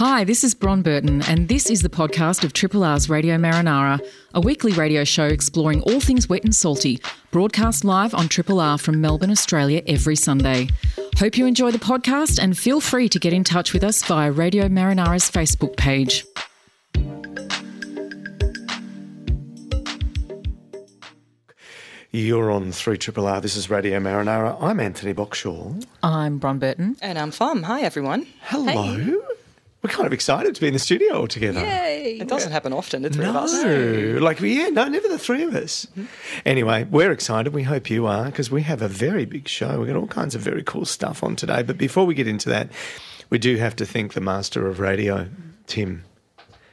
[0.00, 4.00] Hi, this is Bron Burton, and this is the podcast of Triple R's Radio Marinara,
[4.32, 7.02] a weekly radio show exploring all things wet and salty,
[7.32, 10.68] broadcast live on Triple R from Melbourne, Australia, every Sunday.
[11.18, 14.32] Hope you enjoy the podcast and feel free to get in touch with us via
[14.32, 16.24] Radio Marinara's Facebook page.
[22.10, 23.42] You're on 3 Triple R.
[23.42, 24.56] This is Radio Marinara.
[24.62, 25.84] I'm Anthony Boxshall.
[26.02, 26.96] I'm Bron Burton.
[27.02, 27.64] And I'm Fam.
[27.64, 28.26] Hi, everyone.
[28.40, 29.26] Hello.
[29.82, 31.60] We're kind of excited to be in the studio all together.
[31.60, 32.18] Yay.
[32.20, 33.52] It doesn't happen often, the three of us.
[33.52, 35.86] No, like yeah, no, never the three of us.
[36.44, 37.54] Anyway, we're excited.
[37.54, 39.78] We hope you are because we have a very big show.
[39.78, 41.62] We've got all kinds of very cool stuff on today.
[41.62, 42.68] But before we get into that,
[43.30, 45.28] we do have to thank the master of radio,
[45.66, 46.04] Tim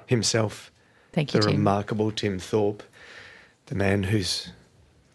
[0.05, 0.71] himself,
[1.13, 1.57] Thank you, the Tim.
[1.57, 2.83] remarkable Tim Thorpe,
[3.67, 4.51] the man who's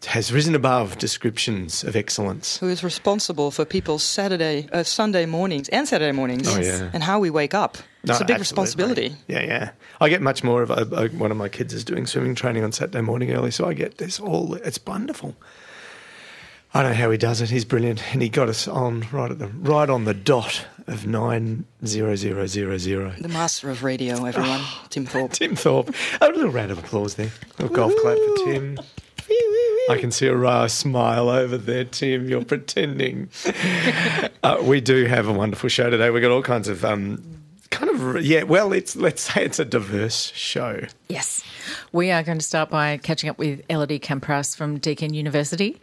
[0.05, 2.57] has risen above descriptions of excellence.
[2.57, 6.89] Who is responsible for people's Saturday, uh, Sunday mornings and Saturday mornings Oh, yeah.
[6.93, 7.77] and how we wake up.
[8.05, 8.39] No, it's a big absolutely.
[8.39, 9.15] responsibility.
[9.27, 9.71] Yeah, yeah.
[10.01, 12.63] I get much more of a, a, one of my kids is doing swimming training
[12.63, 14.55] on Saturday morning early, so I get this all.
[14.55, 15.35] It's wonderful.
[16.75, 17.51] I don't know how he does it.
[17.51, 21.05] He's brilliant, and he got us on right at the right on the dot of
[21.05, 23.13] nine zero zero zero zero.
[23.21, 24.61] The master of radio, everyone.
[24.89, 25.33] Tim Thorpe.
[25.33, 25.93] Tim Thorpe.
[26.19, 27.27] A little round of applause there.
[27.59, 28.79] A little golf clap for Tim.
[29.89, 32.29] I can see a wry smile over there, Tim.
[32.29, 33.29] You're pretending.
[34.43, 36.09] uh, we do have a wonderful show today.
[36.09, 37.21] We've got all kinds of um,
[37.69, 38.43] kind of yeah.
[38.43, 40.81] Well, it's let's say it's a diverse show.
[41.09, 41.43] Yes.
[41.91, 45.79] We are going to start by catching up with Elodie Camprasse from Deakin University.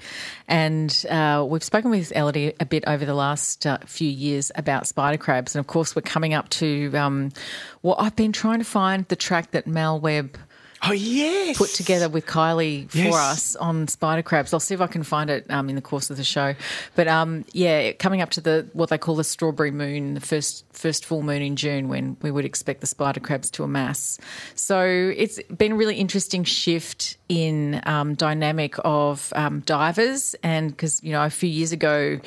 [0.49, 4.87] And uh, we've spoken with Elodie a bit over the last uh, few years about
[4.87, 5.55] spider crabs.
[5.55, 7.31] And of course, we're coming up to um,
[7.83, 10.39] what I've been trying to find the track that Mal Webb
[10.83, 13.15] Oh yes, put together with Kylie for Yes.
[13.15, 14.55] us on spider crabs.
[14.55, 16.55] I'll see if I can find it um, in the course of the show.
[16.95, 20.65] But um, yeah, coming up to the what they call the strawberry moon, the first
[20.73, 24.19] first full moon in June, when we would expect the spider crabs to amass.
[24.55, 24.83] So
[25.15, 31.13] it's been a really interesting shift in um, dynamic of um, divers, and because you
[31.13, 32.21] know a few years ago.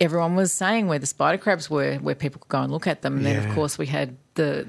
[0.00, 3.02] Everyone was saying where the spider crabs were, where people could go and look at
[3.02, 3.18] them.
[3.18, 4.66] And then, of course, we had the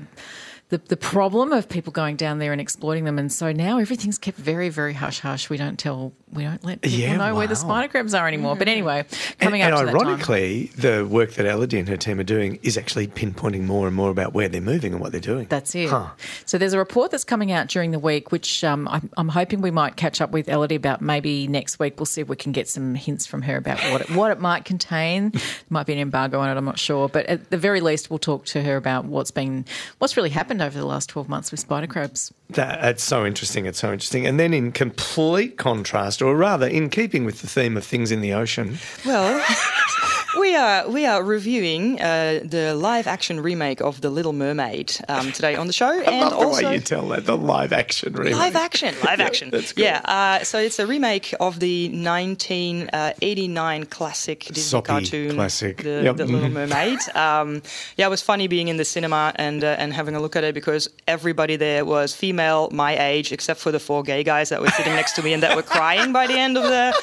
[0.69, 3.19] the, the problem of people going down there and exploiting them.
[3.19, 5.47] And so now everything's kept very, very hush hush.
[5.49, 8.55] We don't tell, we don't let people Yeah, know where the spider crabs are anymore.
[8.55, 9.89] But anyway, And, coming and up time.
[9.89, 13.95] ironically, the work that Elodie and her team are doing is actually pinpointing more and
[13.95, 15.45] more about where they're moving and what they're doing.
[15.49, 15.89] That's it.
[15.89, 16.09] Huh.
[16.45, 19.61] So there's a report that's coming out during the week, which um, I'm, I'm hoping
[19.61, 21.99] we might catch up with Elodie about maybe next week.
[21.99, 24.39] We'll see if we can get some hints from her about what it, what it
[24.39, 25.29] might contain.
[25.29, 27.07] There might be an embargo on it, I'm not sure.
[27.07, 29.65] But at the very least, we'll talk to her about what's been
[29.99, 32.33] what's really happened over the last 12 months with spider crabs.
[32.51, 33.65] That, that's so interesting.
[33.65, 34.25] It's so interesting.
[34.27, 38.21] And then, in complete contrast, or rather, in keeping with the theme of things in
[38.21, 39.43] the ocean, Well,
[40.39, 45.31] we are we are reviewing uh, the live action remake of The Little Mermaid um,
[45.31, 48.13] today on the show, I and love the way you tell that the live action
[48.13, 48.35] remake.
[48.35, 49.49] live action, live action.
[49.49, 49.83] that's good.
[49.83, 55.77] Yeah, uh, so it's a remake of the 1989 classic Disney Soppy cartoon, classic.
[55.83, 56.17] The, Yep.
[56.17, 56.99] the Little Mermaid.
[57.15, 57.61] Um,
[57.97, 60.43] yeah, it was funny being in the cinema and uh, and having a look at
[60.43, 64.61] it because everybody there was female, my age, except for the four gay guys that
[64.61, 66.93] were sitting next to me and that were crying by the end of the.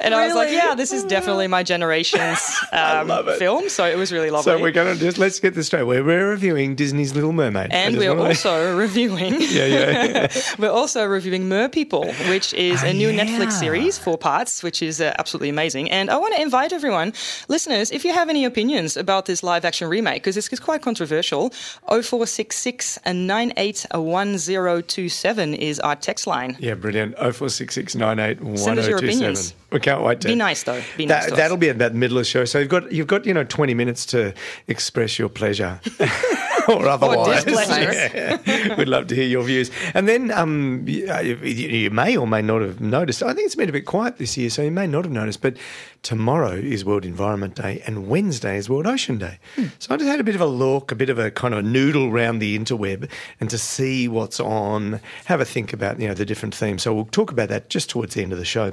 [0.00, 2.40] And I was like, yeah, this is definitely my generation's
[2.72, 3.38] um, love it.
[3.38, 3.68] film.
[3.68, 4.52] So it was really lovely.
[4.52, 5.84] So we're going to just let's get this straight.
[5.84, 9.34] We're, we're reviewing Disney's Little Mermaid, and we're also reviewing.
[9.40, 10.26] yeah, yeah.
[10.58, 13.24] We're also reviewing Mer People, which is Oh, a new yeah.
[13.24, 15.90] Netflix series, four parts, which is uh, absolutely amazing.
[15.90, 17.12] And I want to invite everyone,
[17.48, 20.82] listeners, if you have any opinions about this live action remake, because it's, it's quite
[20.82, 21.50] controversial,
[21.88, 26.56] 0466 and 981027 is our text line.
[26.60, 27.14] yeah, brilliant.
[27.18, 29.54] Oh four six six nine eight one Send us your opinions.
[29.72, 30.82] We can't wait to Be nice, though.
[30.96, 31.24] Be nice.
[31.24, 31.38] That, us.
[31.38, 32.44] that'll be about the middle of the show.
[32.44, 34.34] So you've got you've got you know twenty minutes to
[34.66, 35.80] express your pleasure.
[36.70, 37.90] or otherwise, displeasure.
[38.14, 38.76] Yeah.
[38.76, 39.70] we'd love to hear your views.
[39.94, 43.22] And then um, you, you you may or may not have noticed.
[43.22, 45.40] I think it's been a bit quiet this year, so you may not have noticed.
[45.42, 45.56] But
[46.02, 49.38] tomorrow is World Environment Day, and Wednesday is World Ocean Day.
[49.56, 49.66] Hmm.
[49.78, 51.60] So I just had a bit of a look, a bit of a kind of
[51.60, 53.10] a noodle around the interweb,
[53.40, 56.82] and to see what's on, have a think about you know the different themes.
[56.82, 58.72] So we'll talk about that just towards the end of the show.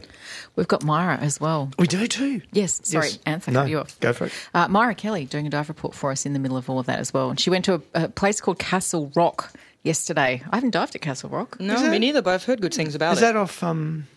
[0.55, 1.71] We've got Myra as well.
[1.77, 2.41] We do too.
[2.51, 3.19] Yes, sorry, Yes.
[3.25, 3.99] Anthony, No, you off.
[3.99, 4.33] go for it.
[4.53, 6.87] Uh, Myra Kelly doing a dive report for us in the middle of all of
[6.87, 7.29] that as well.
[7.29, 9.51] And she went to a, a place called Castle Rock
[9.83, 10.41] yesterday.
[10.51, 11.59] I haven't dived at Castle Rock.
[11.59, 13.21] no, Is me neither, but I've heard good things about Is it.
[13.21, 14.07] that off um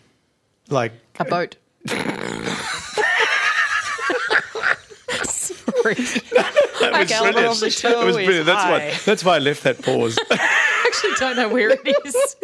[0.69, 1.55] like A boat.
[5.23, 5.95] Sorry.
[5.95, 8.45] that Okay, level of the show That was is brilliant.
[8.45, 8.97] That's why high.
[9.05, 10.17] that's why I left that pause.
[10.91, 12.35] I actually don't know where it is,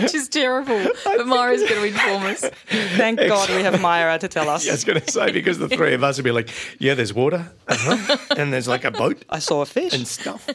[0.00, 0.86] which is terrible.
[1.04, 2.40] But Myra's going to inform us.
[2.96, 4.68] Thank God we have Myra to tell us.
[4.68, 7.12] I was going to say because the three of us would be like, yeah, there's
[7.12, 9.92] water, uh-huh, and there's like a boat I saw a fish.
[9.94, 10.48] and stuff.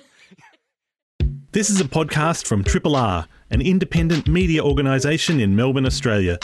[1.51, 6.37] This is a podcast from Triple R, an independent media organisation in Melbourne, Australia.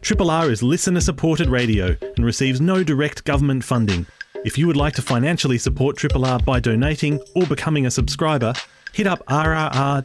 [0.00, 4.06] Triple R is listener supported radio and receives no direct government funding.
[4.44, 8.54] If you would like to financially support Triple R by donating or becoming a subscriber,
[8.98, 10.04] hit up rrr.org.au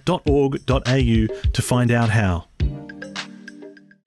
[1.51, 2.45] to find out how.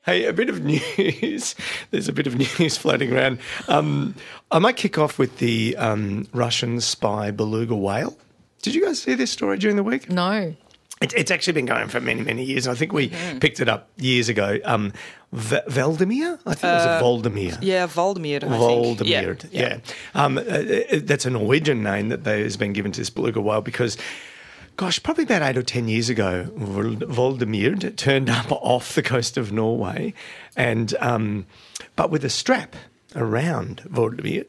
[0.05, 1.57] Hey, a bit of news.
[1.91, 3.41] There's a bit of news floating around.
[3.67, 4.15] Um,
[4.53, 8.17] I might kick off with the um, Russian spy beluga whale.
[8.63, 10.09] Did you guys see this story during the week?
[10.09, 10.55] No.
[11.03, 12.69] It, it's actually been going for many, many years.
[12.69, 13.09] I think we
[13.41, 14.59] picked it up years ago.
[14.65, 14.93] Um,
[15.33, 16.39] v- Valdemir?
[16.47, 17.59] I think it was a Voldemir.
[17.61, 18.37] Yeah, Valdemir.
[18.45, 19.09] I think.
[19.09, 19.49] Yeah, Voldemir.
[19.51, 19.79] Yeah.
[20.15, 23.61] Um, uh, uh, that's a Norwegian name that has been given to this beluga whale
[23.63, 23.99] because,
[24.77, 29.37] gosh, probably about eight or ten years ago, Vol- Voldemir turned up off the coast
[29.37, 30.15] of Norway,
[30.57, 31.47] and um,
[31.97, 32.77] but with a strap
[33.17, 34.45] around Voldemir,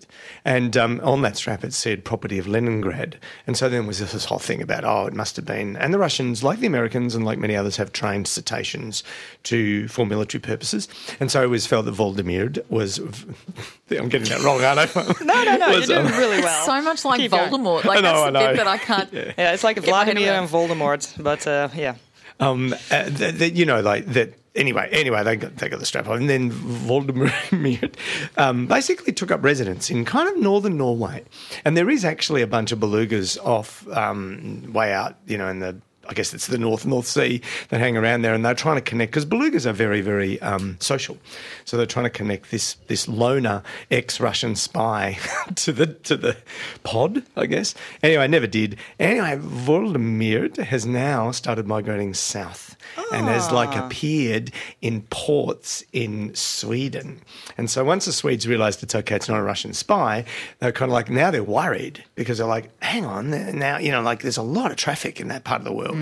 [0.46, 4.26] and um, on that strap it said "property of Leningrad," and so then was this
[4.26, 7.26] whole thing about oh, it must have been, and the Russians, like the Americans and
[7.26, 9.04] like many others, have trained cetaceans
[9.44, 10.88] to for military purposes,
[11.20, 13.00] and so it was felt that Voldemir was.
[13.90, 15.14] I'm getting that wrong, aren't I?
[15.24, 15.68] No, no, no.
[15.70, 16.66] You're doing um, really well.
[16.66, 17.50] So much like Keep going.
[17.50, 17.86] Voldemort.
[17.86, 18.48] Like I know, that's I the know.
[18.48, 19.14] bit that I can't.
[19.14, 21.96] Yeah, it's like Get Vladimir and Voldemort, but uh, yeah.
[22.40, 24.34] um, uh, th- th- you know, like that.
[24.58, 27.94] Anyway, anyway, they got they got the strap on, and then Voldemir
[28.38, 31.24] um, basically took up residence in kind of northern Norway,
[31.64, 35.60] and there is actually a bunch of belugas off um, way out, you know, in
[35.60, 35.80] the.
[36.10, 38.82] I guess it's the North North Sea that hang around there, and they're trying to
[38.82, 41.18] connect because belugas are very, very um, social.
[41.66, 45.18] So they're trying to connect this this loner ex-Russian spy
[45.56, 46.38] to the to the
[46.84, 47.76] pod, I guess.
[48.04, 48.78] Anyway, I never did.
[49.00, 52.76] Anyway, Voldemir has now started migrating south
[53.12, 54.52] and has like appeared
[54.82, 57.22] in ports in Sweden.
[57.58, 60.26] And so once the Swedes realised it's okay, it's not a Russian spy,
[60.60, 64.02] they're kind of like now they're worried because they're like, hang on, now you know,
[64.02, 65.97] like there's a lot of traffic in that part of the world,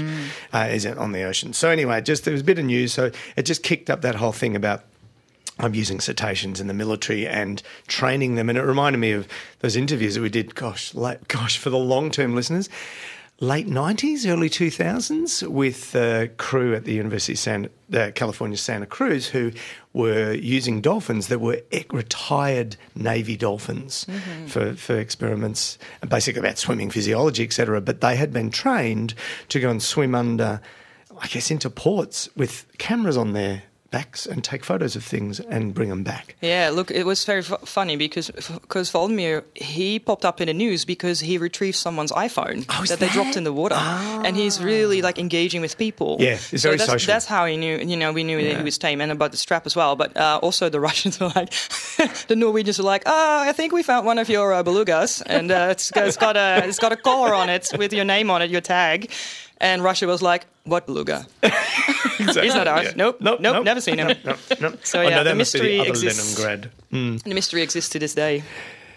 [0.53, 1.53] uh, is it on the ocean?
[1.53, 4.15] So anyway, just there was a bit of news, so it just kicked up that
[4.15, 4.83] whole thing about
[5.57, 8.49] I'm using cetaceans in the military and training them.
[8.49, 9.27] And it reminded me of
[9.59, 12.69] those interviews that we did, gosh, late, gosh, for the long term listeners,
[13.39, 18.85] late 90s, early 2000s, with uh, crew at the University of San, uh, California, Santa
[18.85, 19.51] Cruz, who
[19.93, 21.61] were using dolphins that were
[21.91, 24.05] retired Navy dolphins
[24.47, 25.77] for, for experiments,
[26.07, 27.81] basically about swimming physiology, etc.
[27.81, 29.13] But they had been trained
[29.49, 30.61] to go and swim under,
[31.19, 33.63] I guess, into ports with cameras on their
[33.95, 36.35] backs and take photos of things and bring them back.
[36.41, 38.27] Yeah, look, it was very fu- funny because
[38.65, 42.89] because Vladimir he popped up in the news because he retrieved someone's iPhone Oh, is
[42.89, 43.79] that they dropped in the water,
[44.25, 46.17] and he's really like engaging with people.
[46.19, 47.11] Yeah, it's very that's, social.
[47.13, 47.77] That's how he knew.
[47.77, 49.95] You know, we knew that he was tame, and about the strap as well.
[49.95, 51.51] But uh, also the Russians were like,
[52.27, 55.51] the Norwegians were like, oh, I think we found one of your uh, belugas, and
[55.51, 58.41] uh, it's, it's got a it's got a collar on it with your name on
[58.41, 59.09] it, your tag.
[59.59, 61.25] And Russia was like, "What beluga?
[62.17, 62.43] Exactly.
[62.43, 62.95] He's not ours.
[62.95, 63.65] Nope, nope, Nope.
[63.65, 64.79] never seen him." Nope, nope.
[64.85, 66.39] So, oh, yeah, no, the that must be mystery the exists.
[66.39, 66.71] Leningrad.
[66.91, 68.43] And the mystery exists to this day.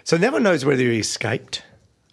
[0.05, 1.63] So no one knows whether he escaped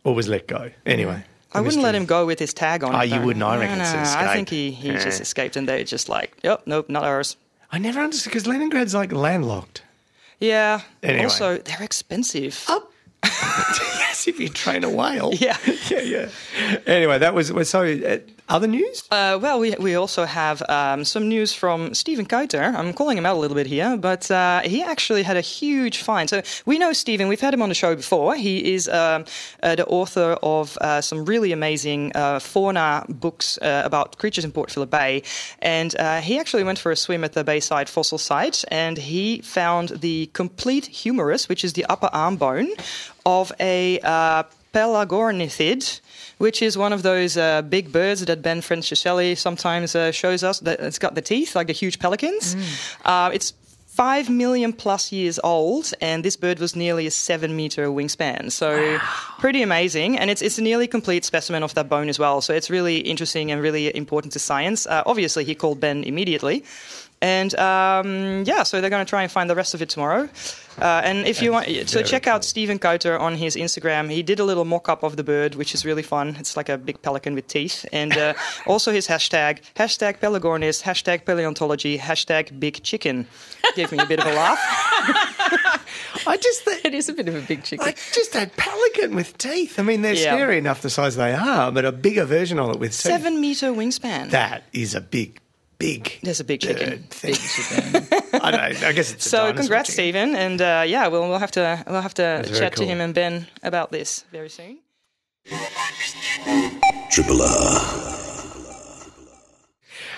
[0.03, 0.71] or was let go.
[0.85, 1.23] Anyway.
[1.53, 2.93] I wouldn't let him go with his tag on.
[2.95, 3.43] Oh, it, you wouldn't?
[3.43, 5.03] I reckon no, I think he, he Yeah.
[5.03, 7.37] just escaped, and they're just like, yep, nope, not ours.
[7.71, 9.81] I never understood because Leningrad's like landlocked.
[10.39, 10.81] Yeah.
[11.01, 11.23] Anyway.
[11.23, 12.63] Also, they're expensive.
[12.67, 12.87] Oh.
[13.23, 15.33] yes, if you train a whale.
[15.33, 15.57] Yeah.
[15.89, 16.29] yeah, yeah.
[16.85, 17.83] Anyway, that was so.
[17.83, 19.03] Uh, other news?
[19.09, 22.73] Uh, well, we, we also have um, some news from Stephen Kuiter.
[22.75, 25.99] I'm calling him out a little bit here, but uh, he actually had a huge
[26.03, 26.29] find.
[26.29, 28.35] So we know Stephen, we've had him on the show before.
[28.35, 29.25] He is um,
[29.63, 34.51] uh, the author of uh, some really amazing uh, fauna books uh, about creatures in
[34.51, 35.23] Port Phillip Bay.
[35.59, 39.89] And he actually went for a swim at the Bayside fossil site and he found
[39.89, 42.69] the complete humerus, which is the upper arm bone,
[43.25, 43.99] of a
[44.73, 46.01] pelagornithid,
[46.37, 50.59] which is one of those uh, big birds that Ben Franciscelli sometimes uh, shows us.
[50.59, 52.55] That it's got the teeth like the huge pelicans.
[53.03, 53.53] Uh, it's
[53.95, 58.51] five million plus years old, and this bird was nearly a seven meter wingspan.
[58.51, 58.99] So
[59.39, 62.41] pretty amazing, and it's it's a nearly complete specimen of that bone as well.
[62.41, 64.85] So it's really interesting and really important to science.
[64.85, 66.63] Uh, obviously, he called Ben immediately.
[67.21, 70.29] And um, yeah, so they're going to try and find the rest of it tomorrow.
[70.79, 74.09] Uh, and if you want, so very check out Stephen Kuiter on his Instagram.
[74.11, 76.35] He did a little mock-up of the bird, which is really fun.
[76.39, 77.85] It's like a big pelican with teeth.
[77.93, 78.33] And uh,
[78.67, 83.27] also his hashtag, hashtag Pelagornis, hashtag paleontology, hashtag big chicken.
[83.75, 84.59] Gave me a bit of a laugh.
[86.27, 86.83] I just think.
[86.85, 87.85] It is a bit of a big chicken.
[87.85, 89.79] Like just that pelican with teeth.
[89.79, 90.33] I mean, they're Yeah.
[90.35, 93.01] scary enough the size they are, but a bigger version of it with teeth.
[93.11, 94.29] Seven meter wingspan.
[94.31, 95.39] That is a big,
[95.77, 96.19] big.
[96.23, 96.89] There's a big chicken.
[96.89, 97.35] bird thing.
[98.41, 98.87] I don't know.
[98.87, 99.93] I guess it's a So congrats, chicken.
[99.93, 102.85] Stephen, and uh, yeah, we'll, we'll have to we'll have to That's chat cool.
[102.85, 104.79] to him and Ben about this very soon.
[107.11, 107.79] Triple R.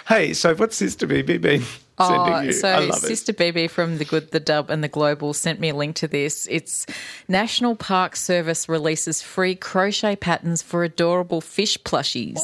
[0.08, 1.64] Hey, so what's Sister BB been
[1.98, 2.50] sending you?
[2.50, 5.70] I so love Sister BB from the Good, the Dub, and the Global sent me
[5.70, 6.48] a link to this.
[6.50, 6.86] It's
[7.28, 12.38] National Park Service releases free crochet patterns for adorable fish plushies.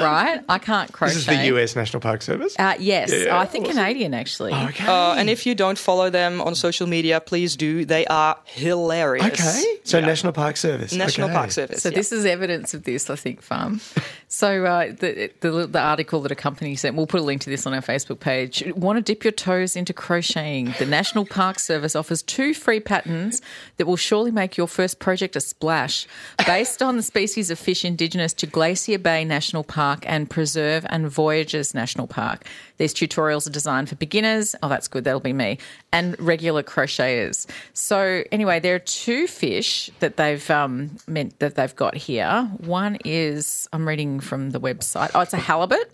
[0.00, 0.40] Right?
[0.48, 0.92] I can't it.
[0.92, 1.14] crochet.
[1.14, 2.54] This is the US National Park Service.
[2.58, 3.76] Uh, yes, Yeah, yeah, I think awesome.
[3.76, 4.52] Canadian actually.
[4.52, 4.86] okay.
[4.86, 7.84] Uh, and if you don't follow them on social media, please do.
[7.84, 9.26] They are hilarious.
[9.26, 9.78] okay.
[9.84, 10.06] So Yeah.
[10.06, 10.92] National Park Service.
[10.92, 11.36] National okay.
[11.36, 11.82] Park Service.
[11.82, 11.94] So yeah.
[11.96, 13.80] this is evidence of this, I think, farm.
[14.34, 17.68] So uh, the, the the article that accompanies it, we'll put a link to this
[17.68, 18.64] on our Facebook page.
[18.84, 20.74] Want to dip your toes into crocheting?
[20.78, 23.40] The National Park Service offers two free patterns
[23.78, 26.06] that will surely make your first project a splash.
[26.46, 31.08] Based on the species of fish indigenous to Glacier Bay National Park and Preserve and
[31.08, 32.46] Voyageurs National Park.
[32.76, 34.54] These tutorials are designed for beginners.
[34.62, 35.04] Oh, that's good.
[35.04, 35.56] That'll be me.
[35.90, 37.46] And regular crocheters.
[37.72, 42.50] So anyway, there are two fish that they've um, meant that they've got here.
[42.58, 45.10] One is I'm reading from the website.
[45.14, 45.90] Oh, it's a halibut.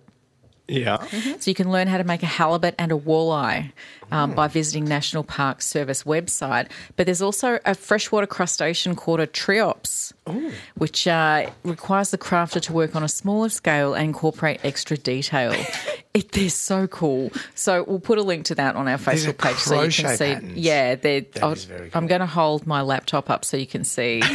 [0.71, 1.05] Yeah.
[1.39, 3.73] So you can learn how to make a halibut and a walleye
[4.13, 6.69] um, by visiting National Park Service website.
[6.97, 10.13] But there's also a freshwater crustacean called a triops,
[10.77, 15.53] which uh, requires the crafter to work on a smaller scale and incorporate extra detail.
[16.15, 17.31] it, they're so cool.
[17.55, 20.35] So we'll put a link to that on our Facebook page so you can see.
[20.35, 20.57] patterns.
[20.57, 21.25] Yeah, they're.
[21.43, 24.23] I'll- is very I'm going to hold my laptop up so you can see.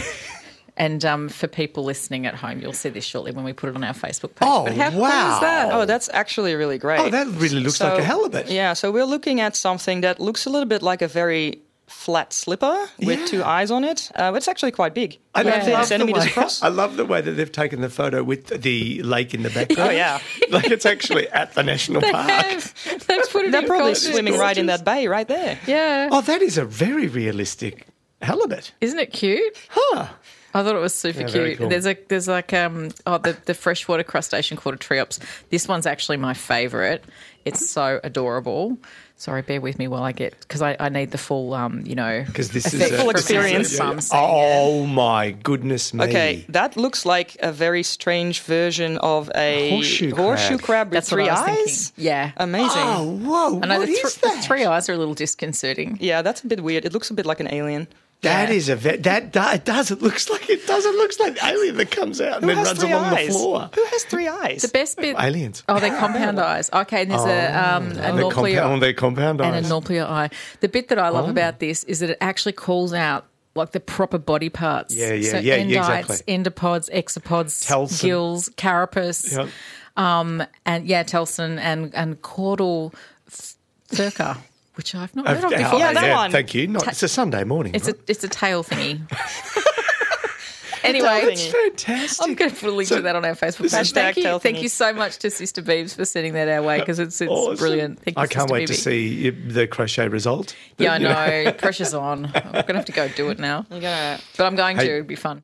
[0.78, 3.76] And um, for people listening at home, you'll see this shortly when we put it
[3.76, 4.42] on our Facebook page.
[4.50, 5.36] Oh, But how cool wow.
[5.36, 5.74] is that?
[5.74, 7.00] Oh, that's actually really great.
[7.00, 8.50] Oh, that really looks like a halibut.
[8.52, 12.34] Yeah, so we're looking at something that looks a little bit like a very flat
[12.34, 13.26] slipper with Yeah.
[13.28, 14.12] two eyes on it.
[14.16, 15.18] Uh, it's actually quite big.
[15.34, 15.50] I Yeah.
[15.58, 16.62] love, the centimeters way, across.
[16.62, 19.92] I love the way that they've taken the photo with the lake in the background.
[19.92, 20.20] Oh, yeah.
[20.50, 22.28] like it's actually at the national park.
[22.28, 24.12] They've put it They're probably context.
[24.12, 25.58] swimming right in that bay right there.
[25.68, 26.10] Yeah.
[26.12, 27.86] Oh, that is a very realistic
[28.22, 28.74] halibut.
[28.82, 29.56] Isn't it cute?
[29.70, 30.08] Huh.
[30.56, 31.58] I thought it was super Yeah, cute.
[31.58, 31.70] cool.
[31.70, 35.20] There's a there's like um oh the, the freshwater crustacean called a triops.
[35.50, 37.04] This one's actually my favourite.
[37.44, 38.78] It's so adorable.
[39.18, 41.96] Sorry, bear with me while I get because I, I need the full um you
[41.96, 43.70] know Because this is Full a, from experience.
[43.70, 44.00] Sam Yeah.
[44.00, 44.28] saying it.
[44.28, 46.04] Oh my goodness me!
[46.06, 50.66] Okay, that looks like a very strange version of a Horseshoe horseshoe crab.
[50.66, 51.90] crab, with That's what three I was eyes.
[51.90, 52.06] thinking.
[52.06, 52.32] Yeah.
[52.38, 52.70] Amazing.
[52.84, 53.60] Oh whoa!
[53.62, 55.98] I know what the, is thr- the three eyes are a little disconcerting.
[56.02, 56.84] Yeah, that's a bit weird.
[56.86, 57.88] It looks a bit like an alien.
[58.26, 58.56] That Yeah.
[58.56, 59.92] is a ve- that, that it does.
[59.92, 60.86] It looks like it does.
[60.86, 63.28] It looks like alien that comes out and Who then has runs three along eyes?
[63.28, 63.70] the floor.
[63.74, 64.62] Who has three eyes?
[64.62, 65.64] The best bit Aliens.
[65.70, 66.70] Oh, they're compound eyes.
[66.74, 70.30] Okay, and there's a um a The nuclear compound, their compound and a nuclear eye.
[70.60, 71.14] The bit that I Oh.
[71.14, 74.94] love about this is that it actually calls out like the proper body parts.
[74.94, 76.34] Yeah, yeah, so yeah, endites, yeah, exactly.
[76.34, 78.06] endopods, exopods, Telson.
[78.08, 79.48] gills, carapace, Yep.
[79.96, 82.94] um, and yeah, telson and and caudal
[83.28, 83.56] f-
[83.92, 84.38] furca,
[84.76, 85.80] which I've not heard of before.
[85.80, 86.32] Yeah, that yeah, one.
[86.32, 86.68] Thank you.
[86.68, 87.74] Not, it's a Sunday morning.
[87.76, 87.96] It's right?
[87.96, 89.02] a it's a tail thingy.
[90.84, 91.52] anyway, tail It's thingy.
[91.52, 92.28] fantastic.
[92.28, 93.92] I'm going to put a link So- to that on our Facebook page.
[93.92, 97.00] Thank you, thank you so much to Sister Beebs for sending that our way because
[97.00, 97.56] it's it's Awesome.
[97.58, 98.00] brilliant.
[98.02, 100.56] Thank you, I can't Sister wait to see the crochet result.
[100.78, 101.52] Yeah, I You know.
[101.58, 102.26] Pressure's on.
[102.36, 103.66] I'm going to have to go do it now.
[103.72, 104.88] You're gonna But I'm going Hey.
[104.88, 104.94] to.
[104.96, 105.44] It'd be fun.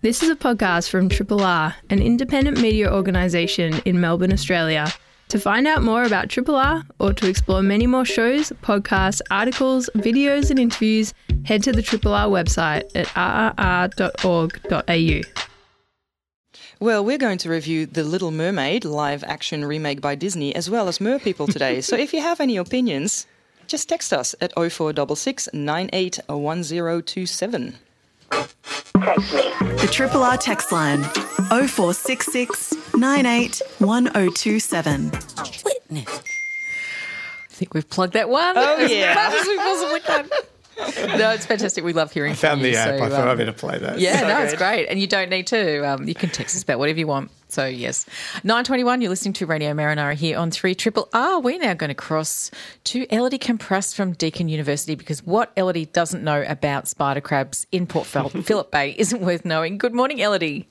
[0.00, 4.92] This is a podcast from Triple R, an independent media organisation in Melbourne, Australia.
[5.28, 9.90] To find out more about Triple R or to explore many more shows, podcasts, articles,
[9.96, 11.12] videos, and interviews,
[11.44, 13.06] head to the Triple R website at
[13.96, 15.20] rrr.org.au.
[16.80, 20.88] Well, we're going to review The Little Mermaid live action remake by Disney as well
[20.88, 21.80] as Mer People today.
[21.80, 23.26] so if you have any opinions,
[23.66, 27.74] just text us at 0466 981027.
[28.94, 35.10] The Triple R text line 0466 98 1027.
[35.12, 35.16] I
[37.50, 38.56] think we've plugged that one.
[38.56, 39.14] Oh, as yeah.
[39.14, 40.28] much as we possibly can.
[41.16, 41.84] No, it's fantastic.
[41.84, 42.72] We love hearing I found from you.
[42.72, 42.98] the app.
[42.98, 43.98] so, I thought um, I'd better play that.
[44.00, 44.86] Yeah, So no, it's great.
[44.86, 45.88] And you don't need to.
[45.88, 47.30] Um, you can text us about whatever you want.
[47.48, 48.06] So, yes.
[48.42, 51.40] 921, you're listening to Radio Marinara here on 3 Triple R.
[51.40, 52.50] We're now going to cross
[52.84, 57.86] to Elodie Camprasse from Deakin University because what Elodie doesn't know about spider crabs in
[57.86, 58.06] Port
[58.44, 59.78] Phillip Bay isn't worth knowing.
[59.78, 60.68] Good morning, Elodie.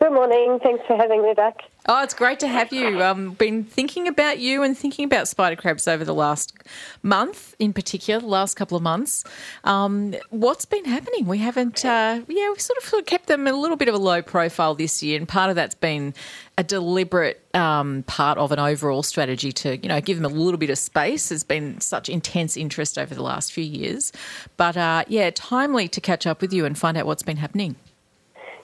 [0.00, 0.58] Good morning.
[0.62, 1.58] Thanks for having me back.
[1.90, 3.02] Oh, it's great to have you.
[3.02, 6.52] Um, been thinking about you and thinking about spider crabs over the last
[7.02, 9.24] month, in particular, the last couple of months.
[9.64, 11.24] Um, what's been happening?
[11.24, 14.20] We haven't, uh, yeah, we've sort of kept them a little bit of a low
[14.20, 16.12] profile this year, and part of that's been
[16.58, 20.58] a deliberate um, part of an overall strategy to, you know, give them a little
[20.58, 21.30] bit of space.
[21.30, 24.12] There's been such intense interest over the last few years,
[24.58, 27.76] but uh, yeah, timely to catch up with you and find out what's been happening.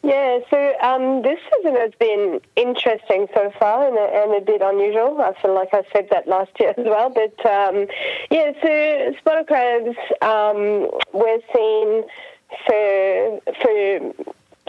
[0.04, 4.60] Yeah, so um, this season has been interesting so far and a, and a bit
[4.60, 5.18] unusual.
[5.22, 7.08] I feel like I said that last year as well.
[7.08, 7.86] But um,
[8.30, 12.04] yeah, so spotted crabs um, we're seeing
[12.66, 14.14] for, for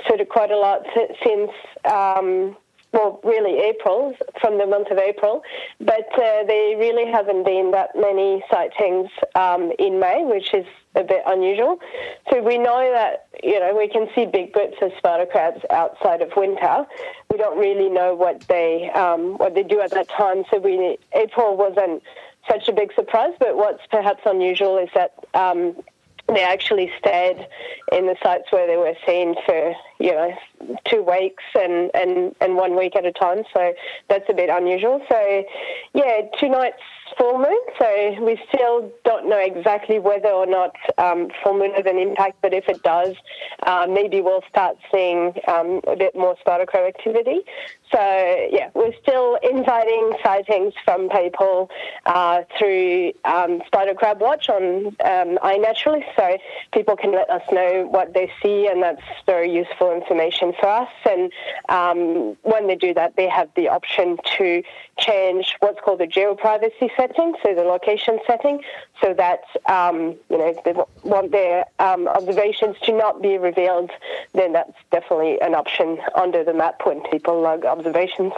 [0.08, 0.86] sort of quite a lot
[1.22, 1.52] since
[1.84, 2.56] um,
[2.92, 5.44] well, really April, from the month of April,
[5.80, 10.66] but uh, there really haven't been that many sightings um, in May, which is
[10.96, 11.80] a bit unusual.
[12.32, 16.22] So we know that, you know, we can see big groups of spider crabs outside
[16.22, 16.86] of winter.
[17.30, 20.46] We don't really know what they, um, what they do at that time.
[20.50, 22.02] So we, April wasn't
[22.50, 25.76] such a big surprise, but what's perhaps unusual is that um,
[26.28, 27.48] they actually stayed
[27.92, 30.34] in the sites where they were seen for you know
[30.86, 33.44] two weeks and, and, and one week at a time.
[33.54, 33.74] So
[34.10, 35.02] that's a bit unusual.
[35.10, 35.44] So
[35.94, 36.82] yeah, two nights
[37.18, 37.60] full moon.
[37.80, 42.38] So we still don't know exactly whether or not um, full moon has an impact,
[42.42, 43.16] but if it does,
[43.66, 47.42] uh, maybe we'll start seeing um, a bit more crab activity.
[47.92, 51.70] So yeah, we're still inviting sightings from people
[52.06, 56.38] uh, through um, Spider Crab Watch on um, iNaturalist, so
[56.74, 60.90] people can let us know what they see, and that's very useful information for us.
[61.10, 61.32] And
[61.70, 64.64] um, when they do that, they have the option to
[64.98, 68.62] change what's called the geo-privacy setting, so the location setting,
[69.02, 70.74] so that um, you know if they
[71.04, 73.92] want their um, observations to not be revealed,
[74.34, 78.34] then that's definitely an option under the map when people log observations.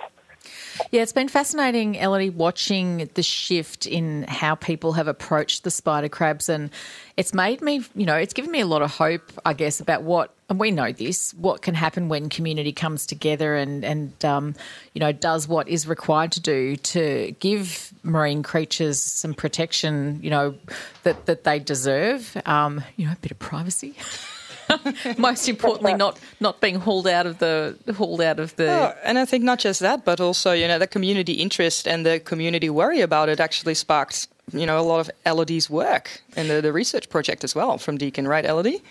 [0.92, 6.10] Yeah, it's been fascinating, Elodie, watching the shift in how people have approached the spider
[6.10, 6.50] crabs.
[6.50, 6.70] And
[7.16, 10.04] it's made me, you know, it's given me a lot of hope, I guess, about
[10.04, 14.56] what, and we know this, what can happen when community comes together and, and um,
[14.94, 20.30] you know, does what is required to do to give marine creatures some protection, you
[20.30, 20.56] know,
[21.04, 23.96] that, that they deserve, um, you know, a bit of privacy.
[25.18, 28.70] Most importantly, not not being hauled out of the hauled out of the.
[28.70, 32.06] Oh, and I think not just that, but also you know the community interest and
[32.06, 36.50] the community worry about it actually sparked you know a lot of Elodie's work and
[36.50, 38.82] the, the research project as well from Deakin, right, Elodie?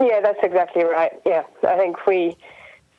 [0.00, 1.12] Yeah, that's exactly right.
[1.26, 2.36] Yeah, I think we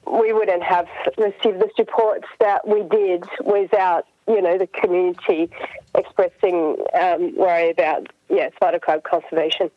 [0.05, 5.49] we wouldn't have received the supports that we did without you know the community
[5.95, 9.69] expressing um, worry about yeah spider crab conservation.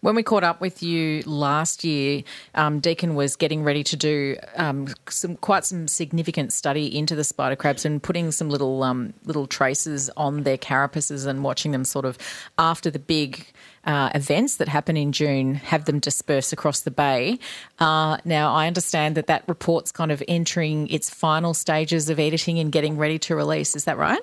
[0.00, 2.22] When we caught up with you last year,
[2.54, 7.24] um, Deakin was getting ready to do um, some quite some significant study into the
[7.24, 11.84] spider crabs and putting some little um, little traces on their carapaces and watching them
[11.84, 12.16] sort of
[12.58, 13.44] after the big
[13.84, 17.38] uh, events that happen in June, have them disperse across the bay.
[17.80, 22.60] Uh, now, I understand that that report's kind of entering its final stages of editing
[22.60, 23.74] and getting ready to release.
[23.74, 24.20] Is that right?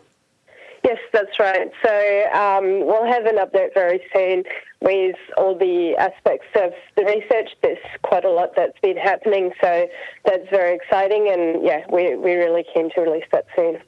[0.86, 1.72] Yes, that's right.
[1.84, 4.44] So um, we'll have an update very soon
[4.86, 7.50] with all the aspects of the research.
[7.62, 9.88] There's quite a lot that's been happening, so
[10.24, 11.28] that's very exciting.
[11.30, 13.82] And yeah, we, we're really keen to release that soon.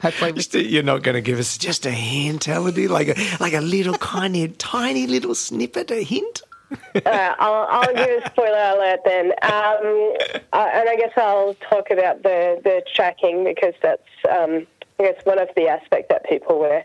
[0.00, 3.54] Hopefully, Just, you're not going to give us just a hint, Elodie, like a, like
[3.54, 6.42] a little kind of tiny little snippet, a hint.
[6.72, 9.26] uh, I'll, I'll give a spoiler alert then.
[9.42, 10.14] Um,
[10.52, 14.66] uh, and I guess I'll talk about the, the tracking because that's um,
[14.98, 16.82] I guess one of the aspects that people were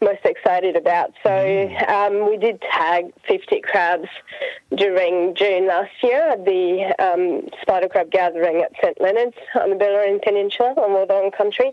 [0.00, 1.12] most excited about.
[1.22, 4.08] So um, we did tag 50 crabs
[4.74, 9.76] during June last year at the um, spider crab gathering at St Leonard's on the
[9.76, 11.72] Bellarine Peninsula on Northern Country.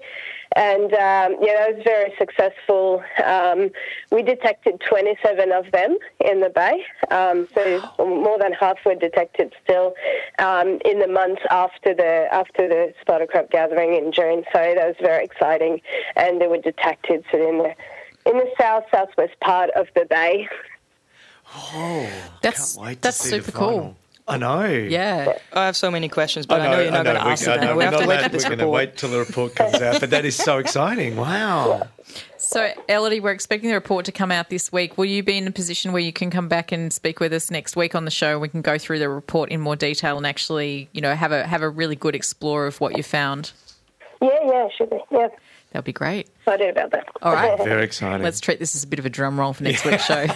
[0.57, 3.03] And um, yeah, that was very successful.
[3.23, 3.69] Um,
[4.11, 9.53] we detected 27 of them in the bay, um, so more than half were detected
[9.63, 9.93] still
[10.39, 14.43] um, in the months after the after the spider crab gathering in June.
[14.51, 15.79] So that was very exciting,
[16.15, 17.75] and they were detected so in the
[18.27, 20.49] in the south southwest part of the bay.
[21.55, 22.09] Oh,
[22.41, 23.79] That's- can't wait to that's see super the final.
[23.79, 23.95] cool.
[24.29, 24.65] I know.
[24.65, 25.37] Yeah.
[25.53, 27.57] I have so many questions, but I know, you're not going to we- answer know,
[27.61, 27.69] them.
[27.69, 29.55] We we're have to wait allowed- for this We're going to wait till the report
[29.55, 31.15] comes out, but that is so exciting.
[31.15, 31.87] Wow.
[32.37, 34.97] So, Elodie, we're expecting the report to come out this week.
[34.97, 37.49] Will you be in a position where you can come back and speak with us
[37.51, 38.37] next week on the show?
[38.39, 41.45] We can go through the report in more detail and actually, you know, have a
[41.47, 43.51] have a really good explore of what you found.
[44.21, 44.97] Yeah, yeah, should be.
[45.11, 45.27] Yeah,
[45.71, 46.29] That'd be great.
[46.47, 47.07] Excited about that.
[47.21, 47.57] All right.
[47.63, 48.23] Very exciting.
[48.23, 50.27] Let's treat this as a bit of a drum roll for next week's show.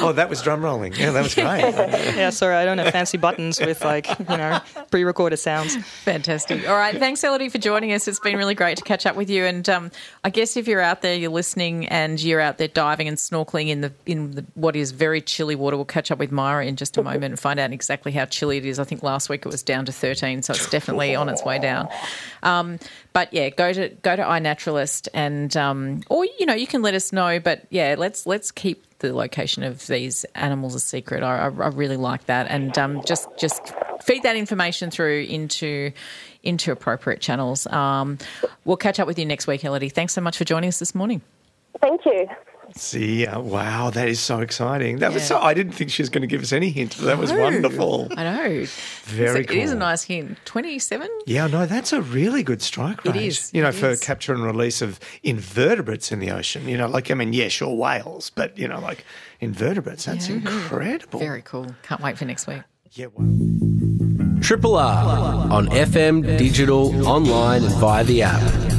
[0.00, 0.92] Oh, that was drum rolling.
[0.94, 1.62] Yeah, that was great.
[2.14, 5.76] Yeah, sorry, I don't have fancy buttons with like you know pre-recorded sounds.
[5.76, 6.68] Fantastic.
[6.68, 6.96] All right.
[6.96, 8.06] Thanks, Elodie, for joining us.
[8.06, 9.44] It's been really great to catch up with you.
[9.44, 9.90] And um,
[10.22, 13.68] I guess if you're out there, you're listening, and you're out there diving and snorkeling
[13.68, 16.76] in the in the, what is very chilly water, we'll catch up with Myra in
[16.76, 18.78] just a moment and find out exactly how chilly it is.
[18.78, 21.58] I think last week it was down to 13, so it's definitely on its way
[21.58, 21.88] down.
[22.42, 22.78] Um,
[23.12, 26.94] but yeah, go to go to iNaturalist, and um, or you know you can let
[26.94, 27.40] us know.
[27.40, 31.22] But yeah, let's let's keep the location of these animals a secret.
[31.22, 35.90] I, I, I really like that, and um, just just feed that information through into
[36.42, 37.66] into appropriate channels.
[37.66, 38.18] Um,
[38.64, 39.88] we'll catch up with you next week, Elodie.
[39.88, 41.22] Thanks so much for joining us this morning.
[41.80, 42.28] Thank you.
[42.76, 44.98] See, uh, wow, that is so exciting.
[44.98, 46.96] That was so, I didn't think she was going to give us any hint.
[46.98, 48.08] but That was wonderful.
[48.16, 48.66] I know.
[49.04, 50.38] Very It's a- It is a nice hint.
[50.44, 51.08] 27?
[51.26, 53.16] Yeah, no, that's a really good strike rate.
[53.16, 54.00] is, You know, it for is.
[54.00, 56.68] capture and release of invertebrates in the ocean.
[56.68, 59.04] You know, like I mean, yeah, sure, whales, but you know, like
[59.40, 60.04] invertebrates.
[60.06, 61.20] That's incredible.
[61.20, 61.66] Very cool.
[61.82, 62.62] Can't wait for next week.
[62.92, 63.06] Yeah.
[63.14, 63.24] Wow.
[64.40, 68.73] Triple R on FM, digital, online, and via the app.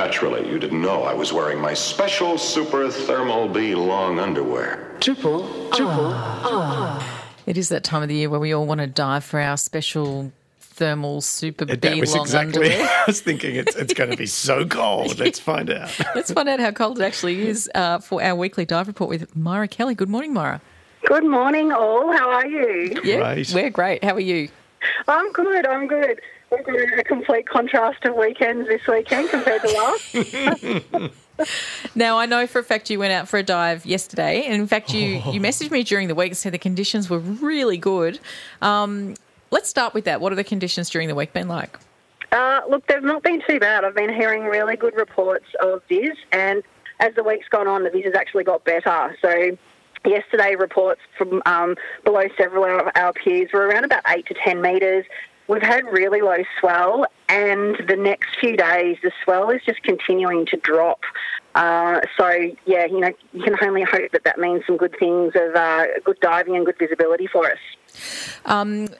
[0.00, 4.94] Naturally, you didn't know I was wearing my special super thermal B long underwear.
[5.00, 7.32] Triple, triple, ah.
[7.46, 9.56] It is that time of the year where we all want to dive for our
[9.56, 12.66] special thermal super That B was long exactly.
[12.72, 12.88] underwear.
[12.98, 15.18] I was thinking it's it's going to be so cold.
[15.18, 15.90] Let's find out.
[16.14, 19.34] Let's find out how cold it actually is uh, for our weekly dive report with
[19.34, 19.96] Myra Kelly.
[19.96, 20.60] Good morning, Myra.
[21.04, 22.12] Good morning, all.
[22.16, 23.00] How are you?
[23.02, 23.50] Yeah, Great.
[23.52, 24.04] we're great.
[24.04, 24.50] How are you?
[25.08, 25.66] I'm good.
[25.66, 26.20] I'm good.
[26.50, 31.14] We've got a complete contrast of weekends this weekend compared to last.
[31.94, 34.66] Now, I know for a fact you went out for a dive yesterday, and in
[34.66, 38.18] fact, you, you messaged me during the week and said the conditions were really good.
[38.60, 39.14] Um,
[39.50, 40.20] let's start with that.
[40.20, 41.78] What are the conditions during the week been like?
[42.32, 43.84] Uh, look, they've not been too bad.
[43.84, 46.62] I've been hearing really good reports of Viz, and
[47.00, 49.16] as the week's gone on, the Viz has actually got better.
[49.22, 49.56] So,
[50.04, 54.60] yesterday, reports from um, below several of our peers were around about 8 to 10
[54.60, 55.06] metres.
[55.50, 60.46] We've had really low swell, and the next few days, the swell is just continuing
[60.46, 61.00] to drop.
[61.56, 62.28] Uh, so,
[62.66, 65.86] yeah, you know, you can only hope that that means some good things of uh,
[66.04, 67.58] good diving and good visibility for us.
[68.44, 68.90] Um,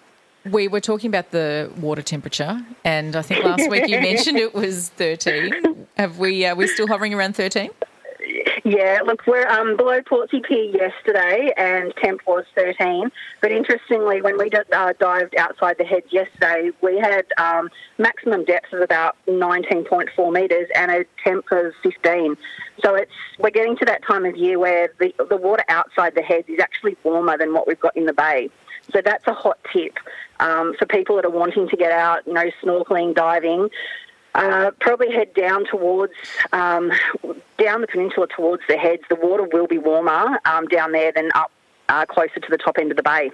[0.44, 4.52] we were talking about the water temperature, and I think last week you mentioned it
[4.52, 5.86] was 13.
[5.98, 6.44] Have we?
[6.44, 7.70] Uh, we're still hovering around 13.
[8.64, 13.10] Yeah, look, we're um, below Portsea Pier yesterday, and temp was 13.
[13.40, 18.72] But interestingly, when we uh, dived outside the heads yesterday, we had um, maximum depth
[18.72, 22.36] of about 19.4 metres and a temp of 15.
[22.84, 26.22] So it's we're getting to that time of year where the the water outside the
[26.22, 28.50] heads is actually warmer than what we've got in the bay.
[28.92, 29.98] So that's a hot tip
[30.40, 33.68] um, for people that are wanting to get out, you know, snorkeling, diving.
[34.34, 36.12] Uh, probably head down towards
[36.52, 36.92] um,
[37.58, 39.02] down the peninsula towards the heads.
[39.08, 41.50] The water will be warmer um, down there than up
[41.88, 43.30] uh, closer to the top end of the bay.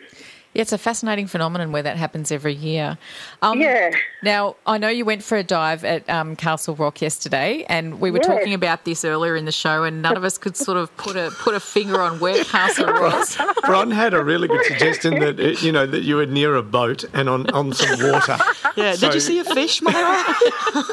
[0.56, 2.96] Yeah, it's a fascinating phenomenon where that happens every year.
[3.42, 3.90] Um, Yeah.
[4.22, 8.10] Now, I know you went for a dive at um, Castle Rock yesterday, and we
[8.10, 8.26] were Yes.
[8.26, 11.16] talking about this earlier in the show, and none of us could sort of put
[11.16, 13.36] a put a finger on where Castle was.
[13.64, 16.62] Bron had a really good suggestion that uh, you know that you were near a
[16.62, 18.38] boat and on, on some water.
[18.76, 19.94] Yeah, So- did you see a fish, Myra?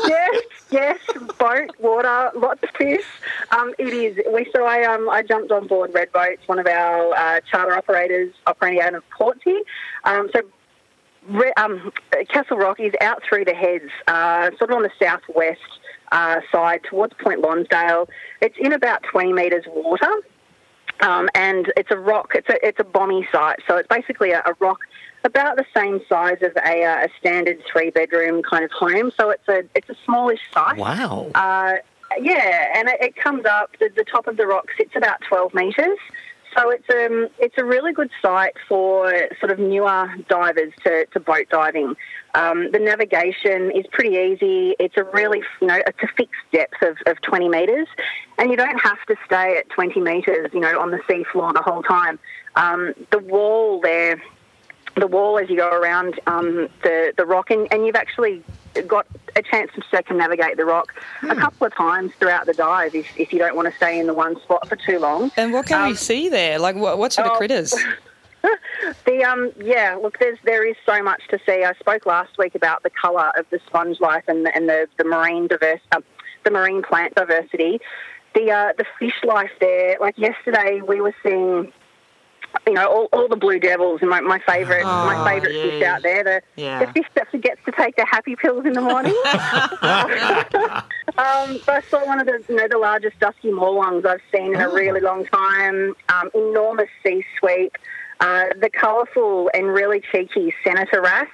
[0.08, 1.00] yes, yes,
[1.40, 3.06] boat, water, lots of fish.
[3.52, 4.18] Um, it is.
[4.34, 7.74] We so I um I jumped on board Red Boats, one of our uh, charter
[7.76, 9.60] operators operating out of Portsea.
[10.06, 10.42] Um, so.
[11.26, 11.94] Re- Um,
[12.28, 15.62] Castle Rock is out through the heads, uh, sort of on the southwest
[16.12, 18.10] uh, side towards Point Lonsdale.
[18.42, 20.12] It's in about 20 metres water,
[21.00, 22.32] um, and it's a rock.
[22.36, 24.80] It's a it's a bommy site, so it's basically a, a rock
[25.24, 29.12] about the same size as a, uh, a standard three bedroom kind of home.
[29.18, 30.78] So it's a it's a smallish site.
[30.78, 31.32] Wow.
[31.36, 31.76] Uh,
[32.20, 33.72] yeah, and it, it comes up.
[33.80, 35.98] The, the top of the rock sits about 12 metres.
[36.56, 41.20] So it's um it's a really good site for sort of newer divers to, to
[41.20, 41.96] boat diving.
[42.36, 44.76] Um, the navigation is pretty easy.
[44.80, 47.88] It's a really you know it's a fixed depth of, of 20 metres,
[48.38, 51.54] and you don't have to stay at 20 metres you know on the sea floor
[51.54, 52.20] the whole time.
[52.56, 54.22] Um, the wall there
[54.96, 58.44] the wall as you go around um, the the rock, and, and you've actually
[58.88, 63.08] got a chance to circumnavigate the rock a couple of times throughout the dive if,
[63.20, 65.32] if you don't want to stay in the one spot for too long.
[65.38, 66.58] And what can we see there?
[66.60, 67.38] Like, what, what sort of oh.
[67.38, 67.74] critters?
[69.06, 71.64] The um yeah, look, there's there is so much to see.
[71.64, 75.06] I spoke last week about the colour of the sponge life and and the the
[75.06, 76.02] marine diverse uh,
[76.44, 77.80] the marine plant diversity.
[78.36, 79.98] The uh, the fish life there.
[80.02, 81.72] Like yesterday, we were seeing.
[82.68, 85.84] You know all, all the blue devils and my, my favourite my Oh, favourite fish
[85.84, 86.86] out there the, Yeah.
[86.86, 89.16] the fish that forgets to take the happy pills in the morning.
[91.18, 94.62] um, I saw one of the you know the largest dusky morwongs I've seen in
[94.62, 95.96] a really long time.
[96.10, 97.76] Um, enormous sea sweep.
[98.20, 101.28] Uh, the colourful and really cheeky senator wrasse.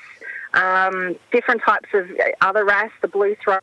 [0.54, 2.10] Um, different types of
[2.42, 2.92] other wrasse.
[3.02, 3.62] The blue throat,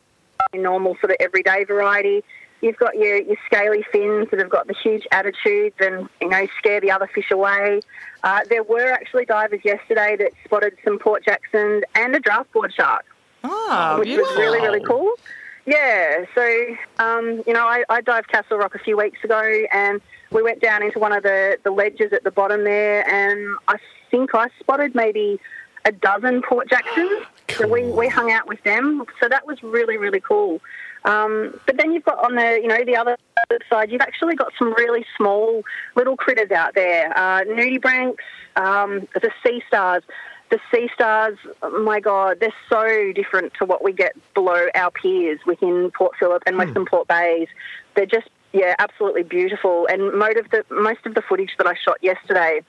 [0.53, 2.23] normal sort of everyday variety.
[2.61, 6.47] You've got your, your scaly fins that have got the huge attitudes and you know
[6.57, 7.81] scare the other fish away.
[8.23, 13.05] Uh, there were actually divers yesterday that spotted some Port Jacksons and a draughtboard shark
[13.43, 15.13] Oh, which was really, really cool.
[15.65, 19.41] Yeah, so, um, you know, I, I dived Castle Rock a few weeks ago
[19.71, 23.57] and we went down into one of the, the ledges at the bottom there and
[23.67, 23.77] I
[24.09, 25.39] think I spotted maybe
[25.83, 27.25] a dozen Port Jacksons.
[27.57, 29.03] So we, we hung out with them.
[29.19, 30.61] So that was really, really cool.
[31.05, 33.17] Um, but then you've got on the you know the other
[33.69, 35.63] side, you've actually got some really small
[35.95, 37.17] little critters out there.
[37.17, 38.17] Uh, nudibranchs,
[38.55, 40.03] um, the sea stars.
[40.49, 44.91] The sea stars, oh my God, they're so different to what we get below our
[44.91, 47.49] peers within Port Phillip and Western Port Bays.
[47.95, 49.87] They're just yeah, absolutely beautiful.
[49.89, 52.61] And most of the most of the footage that I shot yesterday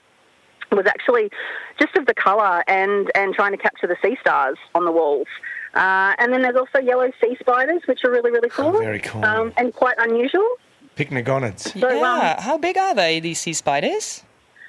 [0.76, 1.30] was actually
[1.78, 5.26] just of the colour and, and trying to capture the sea stars on the walls.
[5.74, 8.78] Uh, and then there's also yellow sea spiders, which are really, really cool.
[8.78, 9.24] very cool.
[9.24, 10.48] Um, and quite unusual.
[10.96, 11.78] Pycnogonids.
[11.78, 12.34] So, yeah.
[12.36, 14.24] um, How big are they, these sea spiders?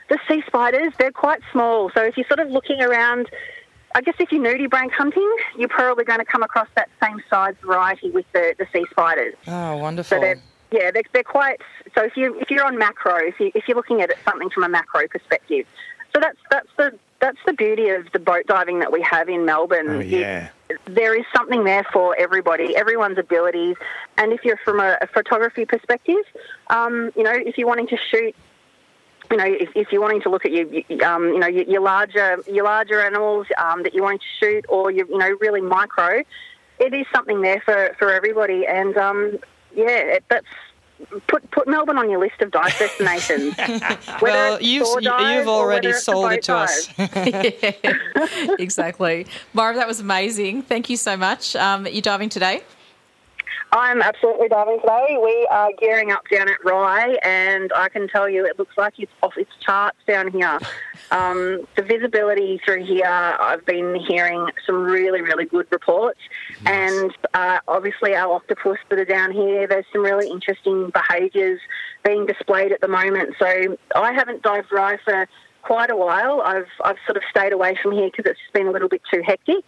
[0.09, 1.89] the sea spiders, they're quite small.
[1.95, 3.29] So if you're sort of looking around,
[3.95, 7.55] I guess if you're nudibranch hunting, you're probably going to come across that same size
[7.63, 9.35] variety with the, the sea spiders.
[9.47, 10.17] Oh, wonderful.
[10.17, 11.61] So they're yeah, they're, they're quite.
[11.95, 14.49] So if you if you're on macro, if you if you're looking at it something
[14.49, 15.65] from a macro perspective,
[16.13, 19.45] so that's that's the that's the beauty of the boat diving that we have in
[19.45, 19.89] Melbourne.
[19.89, 20.49] Oh, yeah.
[20.85, 23.75] there is something there for everybody, everyone's abilities,
[24.17, 26.23] and if you're from a, a photography perspective,
[26.69, 28.35] um, you know, if you're wanting to shoot.
[29.31, 31.63] You know, if, if you're wanting to look at your, you- um, you know, your,
[31.65, 35.37] your larger, your larger animals um, that you're wanting to shoot, or your, you know,
[35.39, 36.23] really micro,
[36.79, 38.65] it is something there for, for everybody.
[38.65, 39.37] And um,
[39.75, 40.45] yeah, it, that's
[41.27, 43.55] put put Melbourne on your list of dive destinations.
[44.21, 46.89] Well, you've, dive you've already whether it's a sold it to us.
[46.97, 49.25] yeah, exactly.
[49.53, 50.63] Myra, that was amazing.
[50.63, 51.55] Thank you so much.
[51.55, 52.61] Um, you diving today?
[53.71, 55.17] I'm absolutely diving today.
[55.21, 58.93] We are gearing up down at Rye, and I can tell you it looks like
[58.97, 60.59] it's off its charts down here.
[61.11, 66.19] Um, the visibility through here, I've been hearing some really, really good reports.
[66.65, 71.59] And uh, obviously, our octopus that are down here, there's some really interesting behaviours
[72.03, 73.35] being displayed at the moment.
[73.39, 75.27] So I haven't dived Rye for
[75.61, 76.41] quite a while.
[76.41, 79.21] I've, I've sort of stayed away from here because it's been a little bit too
[79.25, 79.63] hectic.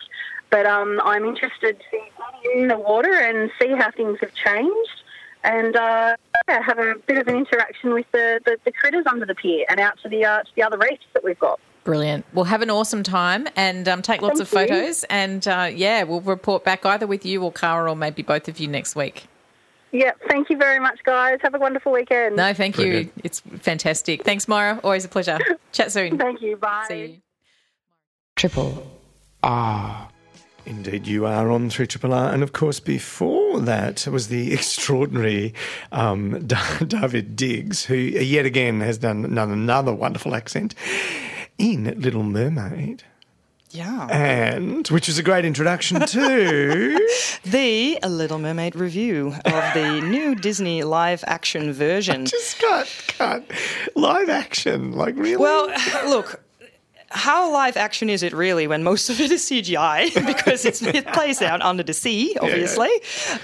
[0.52, 1.98] But um, I'm interested to
[2.44, 5.02] get in the water and see how things have changed
[5.44, 6.16] and uh,
[6.48, 9.66] yeah, have a bit of an interaction with the, the, the critters under the pier
[9.70, 11.60] and out to the, uh, to the other reefs that we've got.
[11.84, 12.26] Brilliant.
[12.34, 14.76] Well, have an awesome time and um, take lots Thank of you.
[14.76, 15.04] photos.
[15.06, 18.60] And uh, yeah, we'll report back either with you or Cara or maybe both of
[18.60, 19.28] you next week.
[19.92, 21.40] Yeah, thank you very much, guys.
[21.42, 22.36] Have a wonderful weekend.
[22.36, 23.08] No, thank Brilliant.
[23.16, 23.22] you.
[23.24, 24.24] It's fantastic.
[24.24, 24.80] Thanks, Myra.
[24.84, 25.40] Always a pleasure.
[25.72, 26.18] Chat soon.
[26.18, 26.56] Thank you.
[26.56, 26.86] Bye.
[26.88, 27.18] See you.
[28.36, 28.90] Triple
[29.44, 30.08] R.
[30.66, 32.32] Indeed, you are on 3 Triple R.
[32.32, 35.54] And of course, before that was the extraordinary
[35.92, 40.76] um, Da- Daveed Diggs, who yet again has done, another wonderful accent
[41.58, 43.04] in Little Mermaid.
[43.74, 44.08] Yeah.
[44.08, 47.08] And which was a great introduction to.
[47.44, 52.26] The Little Mermaid review of the new Disney live action version.
[52.28, 53.52] just can't, can't.
[53.96, 54.92] Live action.
[54.92, 55.38] Like, really?
[55.38, 55.68] Well,
[56.08, 56.44] look.
[57.14, 61.06] How live action is it really when most of it is CGI because it's, it
[61.08, 62.90] plays out under the sea, obviously.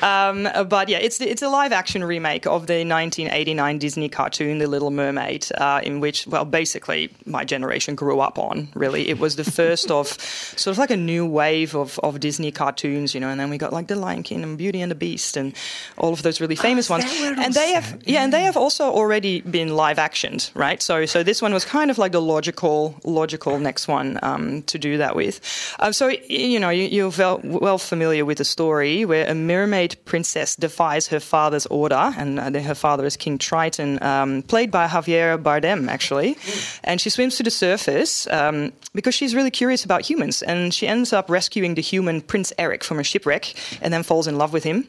[0.01, 4.67] Um, but yeah, it's it's a live action remake of the 1989 Disney cartoon The
[4.67, 8.69] Little Mermaid, uh, in which well basically my generation grew up on.
[8.73, 10.07] Really, it was the first of
[10.55, 13.29] sort of like a new wave of, of Disney cartoons, you know.
[13.29, 15.53] And then we got like The Lion King and Beauty and the Beast and
[15.97, 17.05] all of those really famous ones.
[17.21, 20.81] And they have yeah, and they have also already been live actioned, right?
[20.81, 24.77] So so this one was kind of like the logical logical next one um, to
[24.77, 25.39] do that with.
[25.79, 29.97] Um, so you know you, you're well, well familiar with the story where a mermaid
[30.05, 34.87] princess defies her father's order, and uh, her father is King Triton, um, played by
[34.87, 36.37] Javier Bardem actually,
[36.83, 40.87] and she swims to the surface um, because she's really curious about humans, and she
[40.87, 44.53] ends up rescuing the human Prince Eric from a shipwreck, and then falls in love
[44.53, 44.87] with him.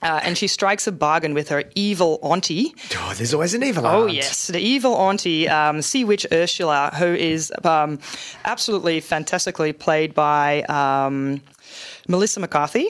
[0.00, 2.72] Uh, and she strikes a bargain with her evil auntie.
[2.96, 4.02] oh, there's always an evil auntie.
[4.02, 7.98] Oh yes, the evil auntie, um, Sea Witch Ursula, who is um,
[8.44, 11.40] absolutely fantastically played by um,
[12.06, 12.88] Melissa McCarthy.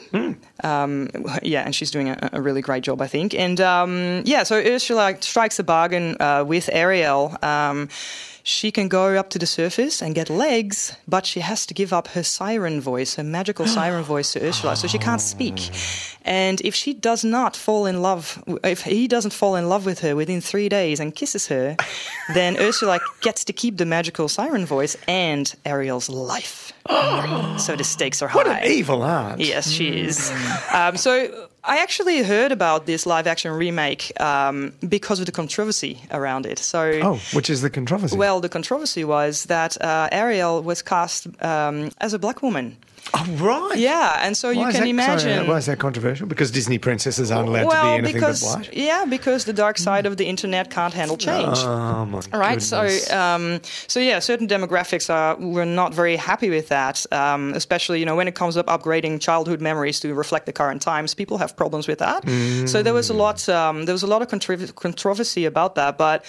[0.64, 1.08] Um,
[1.42, 3.34] yeah, and she's doing a, a really great job, I think.
[3.34, 7.36] And um, yeah, so Ursula strikes a bargain uh, with Ariel.
[7.42, 7.88] Um,
[8.48, 11.92] she can go up to the surface and get legs, but she has to give
[11.92, 15.70] up her siren voice, her magical siren voice to Ursula, so she can't speak.
[16.22, 20.00] And if she does not fall in love, if he doesn't fall in love with
[20.00, 21.76] her within three days and kisses her,
[22.34, 26.72] then Ursula gets to keep the magical siren voice and Ariel's life.
[27.58, 28.36] so the stakes are high.
[28.36, 29.40] What an evil aunt.
[29.40, 30.30] Yes, she is.
[30.72, 36.00] Um, so I actually heard about this live action remake um, because of the controversy
[36.10, 36.58] around it.
[36.58, 37.00] So.
[37.02, 38.16] Oh, which is the controversy?
[38.16, 42.76] Well, the controversy was that uh, Ariel was cast um, as a black woman.
[43.14, 43.78] Oh, right.
[43.78, 45.46] Yeah, and so Why you can that- sorry, imagine.
[45.48, 46.26] why is that controversial?
[46.26, 48.74] Because Disney princesses aren't allowed well, to be anything because but white.
[48.74, 51.58] yeah, because the dark side of the internet can't handle change.
[51.58, 56.50] Oh my All right, so um, so yeah, certain demographics are were not very happy
[56.50, 57.04] with that.
[57.12, 60.82] Um, especially, you know, when it comes up upgrading childhood memories to reflect the current
[60.82, 62.28] times, people have problems with that.
[62.68, 65.98] So there was a lot um, there was a lot of controver- controversy about that.
[65.98, 66.24] But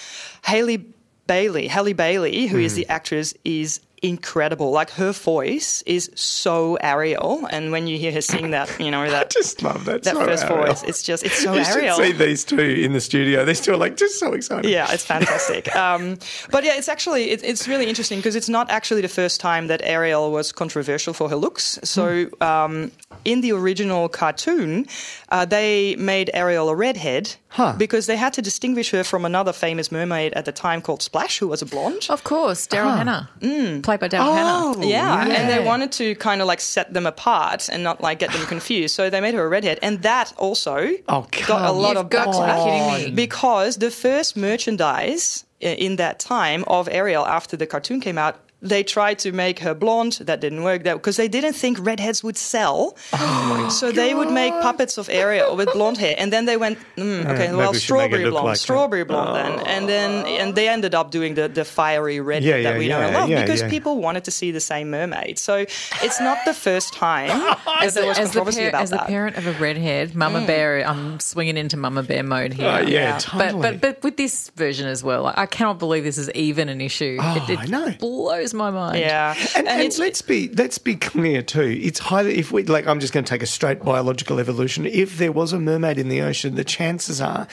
[0.46, 0.86] Haley
[1.28, 4.72] Bailey, Halle Bailey, who is the actress, is incredible.
[4.72, 9.10] Like her voice is so Ariel, and when you hear her sing that, you know
[9.10, 10.04] that I just love that.
[10.04, 10.66] that so first Ariel.
[10.68, 11.96] voice, it's just it's so you Ariel.
[11.98, 13.46] see these two in the studio.
[13.46, 14.70] They're still like just so excited.
[14.70, 15.74] Yeah, it's fantastic.
[15.76, 16.18] um,
[16.52, 19.68] but yeah, it's actually it, it's really interesting because it's not actually the first time
[19.68, 21.80] that Ariel was controversial for her looks.
[21.84, 22.44] So Hmm.
[22.44, 22.92] um,
[23.26, 24.86] in the original cartoon,
[25.30, 27.74] uh, they made Ariel a redhead Huh.
[27.78, 31.40] because they had to distinguish her from another famous mermaid at the time called Splash,
[31.40, 32.06] who was a blonde.
[32.10, 33.82] Of course, Daryl Hannah, mm.
[33.82, 34.86] played by Daryl Oh, Hannah.
[34.86, 38.32] Yeah, and they wanted to kind of like set them apart and not like get
[38.32, 38.94] them confused.
[38.94, 42.10] So they made her a redhead, and that also Oh, got a lot You've of
[42.12, 43.16] got to be backlash kidding me.
[43.16, 48.40] because the first merchandise in that time of Ariel after the cartoon came out.
[48.62, 50.20] They tried to make her blonde.
[50.22, 50.84] That didn't work.
[50.84, 52.96] That because they didn't think redheads would sell.
[53.70, 57.22] so they would make puppets of Ariel with blonde hair, and then they went, mm,
[57.26, 58.60] okay, maybe well, we should make it strawberry blonde, like that.
[58.60, 62.62] strawberry blonde, then, and then and they ended up doing the the fiery red Yeah,
[62.62, 63.70] that yeah, we know and love yeah, because yeah.
[63.70, 65.40] people wanted to see the same mermaid.
[65.40, 65.66] So
[66.04, 67.28] it's not the first time
[67.66, 69.06] that As, there a, was as, the, par- about as the that.
[69.06, 69.10] Mm.
[69.10, 72.68] parent of a redhead, Mama Bear, I'm swinging into Mama Bear mode here.
[72.68, 73.18] Uh, yeah, Yeah.
[73.20, 73.62] totally.
[73.62, 76.82] But, but but with this version as well, I cannot believe this is even an
[76.82, 77.18] issue.
[77.22, 77.92] Oh, it, it I know.
[78.00, 79.00] blows my mind.
[79.00, 81.80] yeah, And, and it's let's be let's be clear too.
[81.82, 82.88] It's highly if we like.
[82.88, 84.86] I'm just going to take a straight biological evolution.
[84.86, 87.48] If there was a mermaid in the ocean, the chances are.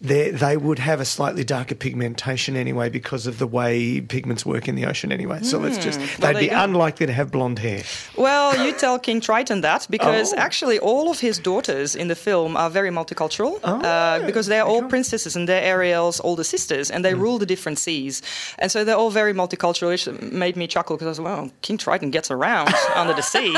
[0.00, 4.68] They, they would have a slightly darker pigmentation anyway because of the way pigments work
[4.68, 5.40] in the ocean anyway.
[5.42, 6.62] So let's just, they'd there be go.
[6.62, 7.82] unlikely to have blonde hair.
[8.16, 10.36] well, you tell King Triton that because Oh.
[10.36, 14.62] actually all of his daughters in the film are very multicultural Oh, uh, because they're
[14.64, 17.20] all princesses and they're Ariel's older sisters and they Hmm.
[17.20, 18.22] rule the different seas,
[18.60, 19.88] and so they're all very multicultural.
[19.88, 23.22] Which made me chuckle because I was like, well, King Triton gets around under the
[23.22, 23.52] sea,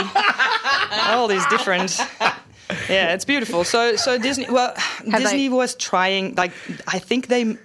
[1.10, 2.00] all these different.
[2.88, 3.64] Yeah, it's beautiful.
[3.64, 4.46] So, so Disney.
[4.48, 6.34] Well, Disney they- was trying.
[6.34, 6.52] Like,
[6.86, 7.56] I think they.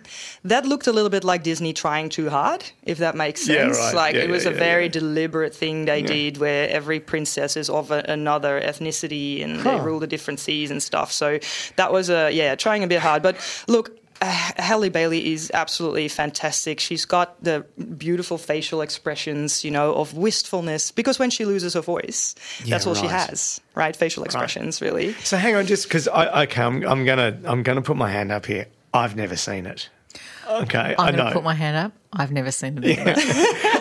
[0.43, 3.57] That looked a little bit like Disney trying too hard, if that makes sense.
[3.57, 3.79] Yeah, sense.
[3.79, 3.95] right.
[3.95, 4.91] Like, Yeah, it was yeah, a yeah, very yeah.
[4.91, 9.99] deliberate thing they did, where every princess is of a, another ethnicity and they rule
[9.99, 11.11] the different seas and stuff.
[11.11, 11.39] So
[11.77, 13.23] that was a yeah, trying a bit hard.
[13.23, 13.37] But
[13.67, 13.97] look.
[14.21, 14.25] Uh,
[14.57, 16.79] Halle Bailey is absolutely fantastic.
[16.79, 17.65] She's got the
[17.97, 20.91] beautiful facial expressions, you know, of wistfulness.
[20.91, 22.35] Because when she loses her voice,
[22.67, 23.95] that's Yeah, all she has, right?
[23.95, 25.13] Facial expressions, really.
[25.23, 28.31] So hang on, just because I okay, I'm, I'm gonna I'm gonna put my hand
[28.31, 28.67] up here.
[28.93, 29.89] I've never seen it.
[30.47, 31.25] Okay, I I'm going know.
[31.25, 31.91] to put my hand up.
[32.13, 32.85] I've never seen it.
[32.85, 33.15] either.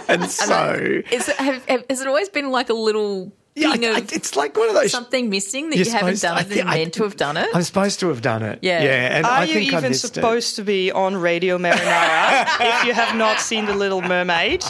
[0.09, 0.75] and so
[1.13, 4.13] Is it, have, have, has it always been like a little yeah, thing I- of
[4.13, 4.91] it's like one of those.
[4.91, 7.17] something missing that You're haven't done I it and think- you're I- meant to have
[7.17, 7.49] done it?
[7.55, 8.59] I'm supposed to have done it.
[8.63, 8.83] Yeah.
[8.83, 9.17] yeah.
[9.17, 10.15] And Are I you think I even missed it.
[10.15, 14.65] supposed to be on Radio Marinara if you have not seen The Little Mermaid?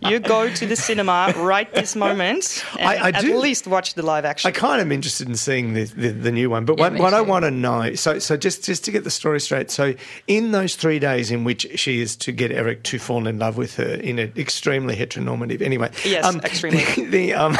[0.00, 3.94] You go to the cinema right this moment and I- I at do- least watch
[3.94, 4.48] the live action.
[4.48, 6.92] I kind of am interested in seeing the, the, the new one, but Yeah, what,
[6.94, 9.70] me what I want to know, so so just just to get the story straight,
[9.70, 9.94] so
[10.26, 13.56] in those three days in which she is to get Eric to fall in love
[13.56, 16.84] with her in an extremely heteronormative, anyway, Yes, extremely.
[16.84, 17.56] The, the, um,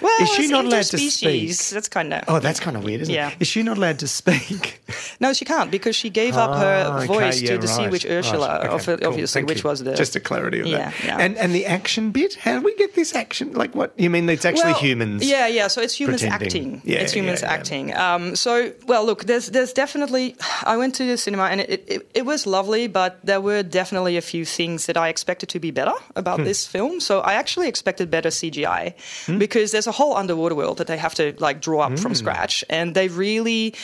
[0.00, 1.56] well, is she not allowed to speak?
[1.56, 2.24] That's kind of.
[2.28, 3.30] Oh, that's kind of weird, isn't Yeah.
[3.30, 3.36] it?
[3.40, 4.80] Is she not allowed to speak?
[5.20, 7.90] No, she can't because she gave up her okay, voice yeah, to the Sea right,
[7.90, 9.68] Witch right, Ursula, okay, of- cool, obviously, which you.
[9.70, 9.94] was the.
[9.94, 11.04] just a clarity of Yeah, that.
[11.04, 11.18] yeah.
[11.18, 13.52] And and the action bit, how do we get this action?
[13.52, 14.28] Like what you mean?
[14.28, 15.24] It's actually Well, humans.
[15.28, 15.68] Yeah, yeah.
[15.68, 16.46] So it's humans pretending.
[16.46, 16.82] acting.
[16.84, 17.94] Yeah, it's humans yeah, acting.
[17.94, 20.36] Um, so, well, look, there's there's definitely.
[20.64, 24.16] I went to the cinema and it, it, it was lovely, but there were definitely
[24.16, 26.44] a few things that I expected to be better about Hmm.
[26.44, 27.00] this film.
[27.00, 28.94] So I actually expected better CGI
[29.38, 32.02] because there's a whole underwater world that they have to like draw up Hmm.
[32.02, 33.74] from scratch, and they really.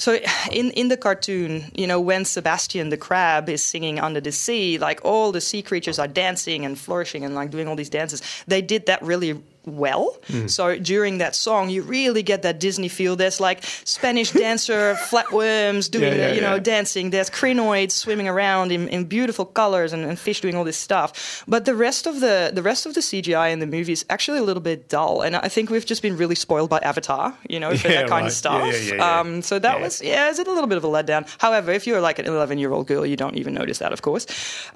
[0.00, 0.10] So
[0.52, 4.78] in in the cartoon, you know, when Sebastian the crab is singing under the sea,
[4.78, 8.22] like all the sea creatures are dancing and flourishing and like doing all these dances.
[8.46, 9.32] They did that really
[9.76, 10.16] well.
[10.28, 10.50] Mm.
[10.50, 13.16] So during that song, you really get that Disney feel.
[13.16, 16.60] There's like Spanish dancer flatworms doing, Yeah, yeah, you know, yeah.
[16.60, 17.10] dancing.
[17.10, 21.44] There's crinoids swimming around in, in beautiful colors and, and fish doing all this stuff.
[21.46, 24.38] But the rest of the the rest of the CGI in the movie is actually
[24.38, 25.22] a little bit dull.
[25.22, 28.22] And I think we've just been really spoiled by Avatar, you know, for that kind
[28.22, 28.26] right.
[28.26, 28.92] of stuff.
[29.00, 31.28] Um, so that was yeah, it's a little bit of a letdown.
[31.38, 34.02] However, if you're like an 11 year old girl, you don't even notice that, of
[34.02, 34.26] course.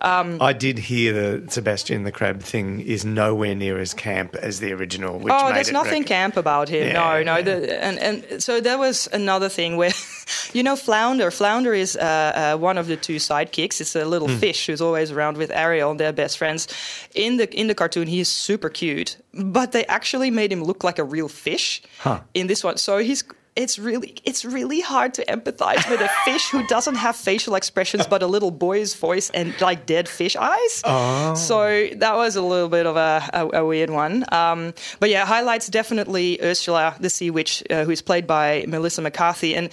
[0.01, 4.61] Um, I did hear the Sebastian the Crab thing is nowhere near as camp as
[4.61, 4.82] the original.
[5.19, 6.89] Which oh, made there's it nothing rec- camp about him.
[6.89, 7.37] Yeah, no, no.
[7.37, 7.43] yeah.
[7.43, 9.93] The, and and so there was another thing where,
[10.53, 11.31] you know, Flounder.
[11.31, 13.81] Flounder is uh, uh, one of the two sidekicks.
[13.81, 16.69] It's a little fish who's always around with Ariel, and they're best friends.
[17.15, 20.85] In the in the cartoon, he is super cute, but they actually made him look
[20.85, 22.21] like a real fish Huh.
[22.35, 22.77] in this one.
[22.77, 23.25] So he's
[23.55, 28.07] it's really it's really hard to empathize with a fish who doesn't have facial expressions
[28.07, 30.83] but a little boy's voice and like dead fish eyes.
[30.85, 31.35] Oh.
[31.35, 34.25] So that was a little bit of a, a, a weird one.
[34.33, 39.55] Um, but yeah, highlights definitely Ursula the Sea Witch, uh, who's played by Melissa McCarthy,
[39.55, 39.71] and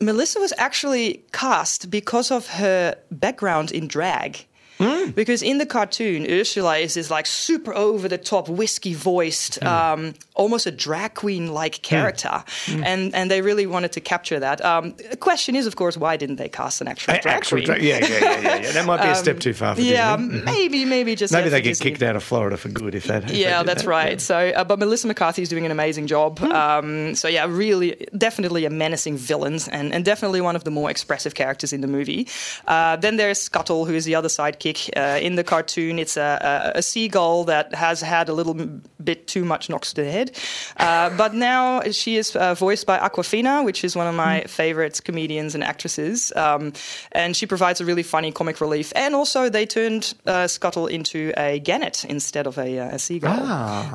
[0.00, 4.46] Melissa was actually cast because of her background in drag.
[5.14, 10.14] Because in the cartoon, Ursula is this like super over the top, whiskey voiced, um,
[10.34, 14.64] almost a drag queen like character, and and they really wanted to capture that.
[14.64, 17.56] Um, the question is, of course, why didn't they cast an actual A- drag actual
[17.58, 17.66] queen?
[17.66, 18.72] drag- yeah, yeah, yeah, yeah, yeah.
[18.72, 20.42] That might be a step too far for Um, Yeah, Disney.
[20.42, 23.24] Maybe, maybe just Maybe they get kicked out of Florida for good if that.
[23.24, 23.88] if Yeah, did that's that.
[23.88, 24.20] right.
[24.20, 26.38] So, uh, but Melissa McCarthy is doing an amazing job.
[26.38, 26.52] Hmm.
[26.52, 30.90] Um, so yeah, really, definitely a menacing villain, and, and definitely one of the more
[30.90, 32.28] expressive characters in the movie.
[32.66, 35.98] Uh, then there's Scuttle, who is the other sidekick uh, in the cartoon.
[35.98, 38.54] It's a, a, a seagull that has had a little
[39.02, 40.30] bit too much knocks to the head,
[40.76, 45.00] uh, but now she is uh, voiced by Awkwafina, which is one of my favorite
[45.04, 46.72] comedians and actresses, um,
[47.12, 48.92] and she provides a really funny comic relief.
[48.96, 53.30] And also, they turned uh, Scuttle into a gannet instead of a, uh, a seagull.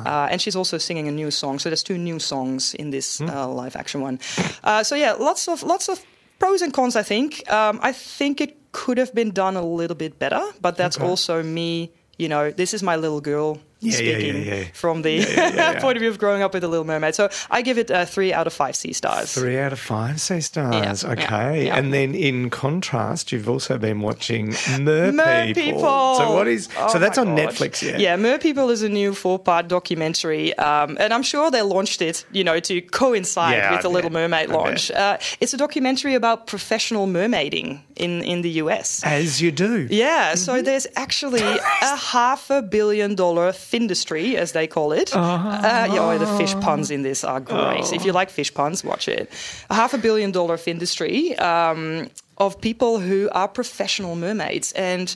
[0.06, 1.60] Uh, and she's also singing a new song.
[1.60, 4.20] So there's two new songs in this uh, live action one.
[4.64, 6.04] Uh, so yeah, lots of lots of
[6.40, 6.96] pros and cons.
[6.96, 7.44] I think.
[7.52, 11.08] Um, I think it could have been done a little bit better, but that's Okay.
[11.08, 11.90] also me.
[12.20, 14.64] You know, this is my little girl Yeah, speaking yeah, yeah.
[14.74, 15.26] from the
[15.82, 17.16] point of view of growing up with the Little Mermaid.
[17.16, 19.34] So I give it uh, three out of five C stars.
[19.34, 21.04] Three out of five say stars.
[21.04, 21.70] Okay.
[21.70, 25.64] And then in contrast, you've also been watching Mer, Mer People.
[25.64, 26.16] People.
[26.16, 27.50] So what is Oh so that's on God.
[27.50, 27.98] Netflix, yeah.
[27.98, 32.26] Yeah, Mer People is a new four-part documentary, um, and I'm sure they launched it,
[32.32, 34.12] you know, to coincide with the Little.
[34.12, 34.92] Mermaid I launch.
[34.92, 39.04] Uh, it's a documentary about professional mermaiding in in the US.
[39.04, 39.88] As you do.
[39.90, 41.42] Yeah, so there's actually
[41.82, 45.16] a half a billion dollar findustry, as they call it.
[45.16, 47.92] Uh, yeah, oh, the fish puns in this are great.
[47.94, 49.30] If you like fish puns, watch it.
[49.70, 54.72] A half a billion dollar findustry um, of people who are professional mermaids.
[54.74, 55.16] And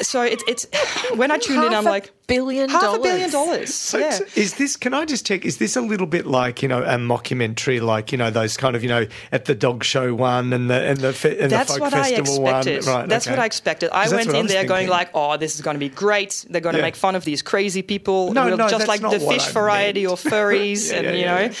[0.00, 0.66] so it, it's
[1.16, 3.74] when I tuned in, I'm a like, billion half a billion dollars.
[3.74, 4.18] So, yeah.
[4.34, 4.76] is this?
[4.76, 5.44] Can I just check?
[5.44, 8.76] Is this a little bit like you know a mockumentary, like you know those kind
[8.76, 11.72] of you know at the dog show one and the and the fe- and That's
[11.74, 12.40] the folk what I expected.
[12.86, 12.94] one?
[12.94, 13.32] Right, that's okay.
[13.34, 13.90] what I expected.
[13.90, 15.88] I went what I in was there going like, "Oh, this is going to be
[15.88, 16.44] great.
[16.50, 16.86] They're going to Yeah.
[16.86, 19.20] make fun of these crazy people No, who are no, just that's like not the
[19.20, 20.12] fish I variety meant.
[20.26, 21.54] or furries, Yeah, and yeah, you yeah, know."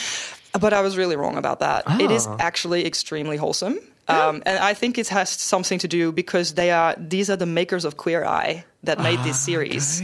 [0.60, 1.84] But I was really wrong about that.
[2.00, 2.36] It is Ah.
[2.40, 3.78] actually extremely wholesome.
[4.08, 7.46] Um, and I think it has something to do because they are these are the
[7.46, 10.02] makers of Queer Eye that made Ah, this series,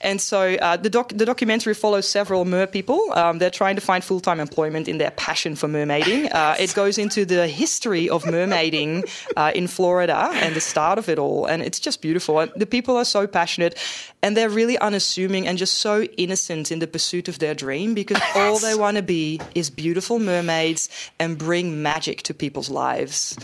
[0.00, 3.12] and so uh, the doc- the documentary follows several mer people.
[3.12, 6.28] Um, they're trying to find full time employment in their passion for mermaiding.
[6.32, 9.04] Uh, it goes into the history of mermaiding
[9.36, 12.40] uh, in Florida and the start of it all, and it's just beautiful.
[12.40, 13.74] And the people are so passionate,
[14.22, 18.20] and they're really unassuming and just so innocent in the pursuit of their dream because
[18.34, 23.36] all they want to be is beautiful mermaids and bring magic to people's lives.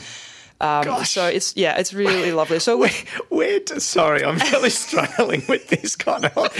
[0.61, 2.59] Um, so it's yeah, it's really lovely.
[2.59, 2.91] So Where,
[3.29, 6.57] where do, sorry, I'm really struggling with this kind of.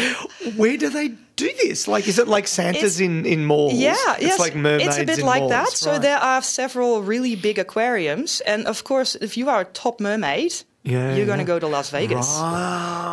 [0.57, 1.89] Where do they do this?
[1.89, 3.75] Like, is it like Santa's in, in malls?
[3.75, 4.39] Yeah, it's yes.
[4.39, 5.69] like mermaids It's a bit like malls, that.
[5.71, 10.01] So there are several really big aquariums, and of course, if you are a top
[10.01, 10.53] mermaid,
[10.87, 12.29] Yeah, you're going to go to Las Vegas.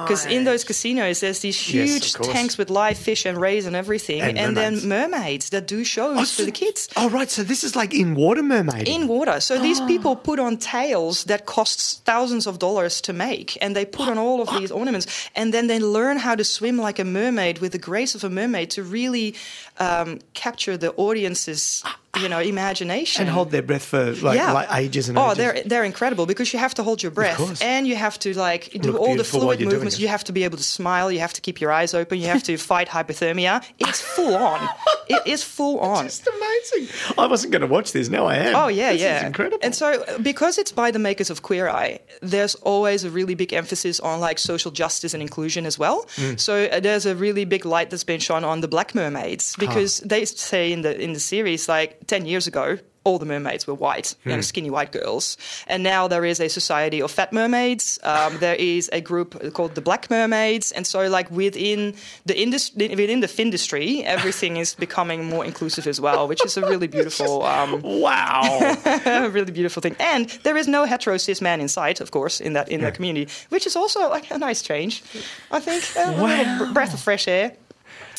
[0.04, 2.30] Because in those casinos, there's these huge course.
[2.30, 6.36] tanks with live fish and rays and everything, And and, then mermaids that do shows
[6.36, 6.88] for the kids.
[6.96, 7.30] Oh, right.
[7.32, 8.88] So this is like in water mermaid.
[8.88, 9.40] In water.
[9.40, 9.88] So these Ah.
[9.88, 14.18] people put on tails that costs thousands of dollars to make, and they put on
[14.18, 17.72] all of these ornaments, and then they learn how to swim like a mermaid with
[17.72, 19.34] the grace of a mermaid to really
[19.80, 21.82] um, capture the audience's,
[22.20, 25.38] you know, imagination and hold their breath for like, like ages and oh, ages.
[25.38, 28.70] they're they're incredible because you have to hold your breath and you have to like
[28.72, 30.00] do Look all the fluid movements.
[30.00, 31.12] You have to be able to smile.
[31.12, 32.20] You have to keep your eyes open.
[32.20, 33.64] You have to fight hypothermia.
[33.80, 34.70] It's full on.
[35.10, 36.06] It is full on.
[36.06, 36.96] It's just amazing.
[37.18, 38.10] I wasn't going to watch this.
[38.10, 38.56] Now I am.
[38.56, 39.60] Oh yeah, This yeah, is incredible.
[39.64, 43.54] And so because it's by the makers of Queer Eye, there's always a really big
[43.54, 46.06] emphasis on like social justice and inclusion as well.
[46.16, 46.40] Mm.
[46.40, 50.00] So uh, there's a really big light that's been shone on the black mermaids because
[50.00, 52.78] they say in the in the series like ten years ago.
[53.06, 54.42] All the mermaids were white, you know, Hmm.
[54.44, 55.36] skinny white girls,
[55.68, 58.00] and now there is a society of fat mermaids.
[58.02, 61.96] Um, there is a group called the Black Mermaids, and so like within
[62.26, 66.56] the industry, within the fin industry, everything is becoming more inclusive as well, which is
[66.56, 67.44] a really beautiful.
[67.44, 68.42] Um, wow.
[69.06, 69.98] a really beautiful thing.
[70.00, 72.94] And there is no hetero cis man in sight, of course, in that in that
[72.96, 75.04] community, which is also like a nice change.
[75.52, 77.52] I think a little br- breath of fresh air.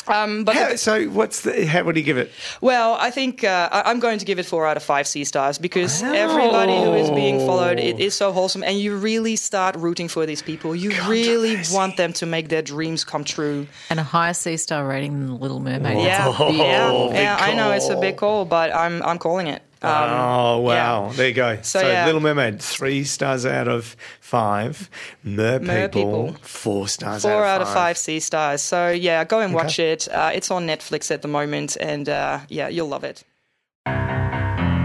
[0.06, 1.66] Um, but How- so what's the?
[1.66, 2.30] How would you give it?
[2.60, 5.24] well, I think uh, I- I'm going to give it four out of five C
[5.24, 9.76] stars because everybody who is being followed, it is so wholesome, and you really start
[9.76, 10.76] rooting for these people.
[10.76, 13.66] You really want them to make their dreams come true.
[13.90, 16.04] And a higher C star rating than The Little Mermaid.
[16.04, 17.36] Yeah, That's a big yeah, yeah.
[17.40, 19.62] I know it's a big call, but I'm I'm calling it.
[19.84, 21.06] Oh wow!
[21.06, 21.12] yeah.
[21.14, 21.56] There you go.
[21.62, 22.06] So, So, yeah.
[22.06, 24.88] Little Mermaid, three stars out of five.
[25.22, 26.36] Mer, Mer people, People.
[26.42, 27.22] four stars.
[27.22, 28.62] Four out out of five C stars.
[28.62, 30.08] So yeah, go and watch it.
[30.08, 33.22] Uh, it's on Netflix at the moment, and uh, yeah, you'll love it.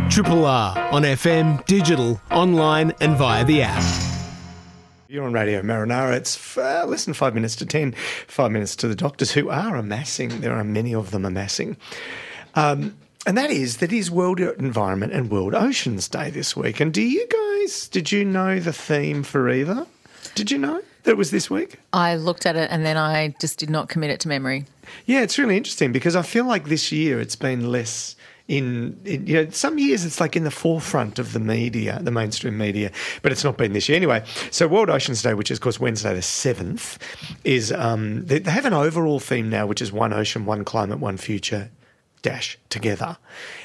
[0.09, 3.83] Triple R on FM, digital, online, and via the app.
[5.07, 6.15] You're on Radio Marinara.
[6.15, 7.93] It's uh, less than five minutes to ten.
[8.27, 10.41] Five minutes to the doctors who are amassing.
[10.41, 11.77] There are many of them amassing.
[12.55, 12.97] Um,
[13.29, 16.79] and that is that is World Environment and World Oceans Day this week.
[16.79, 19.85] And do you guys did you know the theme for either?
[20.33, 21.77] Did you know that it was this week?
[21.93, 24.65] I looked at it and then I just did not commit it to memory.
[25.05, 28.15] Yeah, it's really interesting because I feel like this year it's been less
[28.47, 32.09] in, in you know some years it's like in the forefront of the media, the
[32.09, 34.23] mainstream media, but it's not been this year anyway.
[34.49, 36.97] So World Oceans Day, which is of course Wednesday the seventh,
[37.43, 40.97] is um, they, they have an overall theme now, which is one ocean, one climate,
[40.97, 41.69] one future.
[42.21, 43.17] Dash together,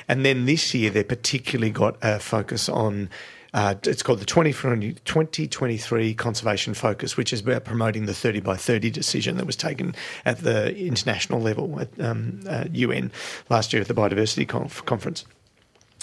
[0.08, 3.10] and then this year they particularly got a focus on
[3.54, 8.56] uh, it's called the 2020, 2023 Conservation Focus, which is about promoting the 30 by
[8.56, 9.94] 30 decision that was taken
[10.24, 13.12] at the international level at um, uh, UN
[13.48, 15.24] last year at the Biodiversity Conf- Conference.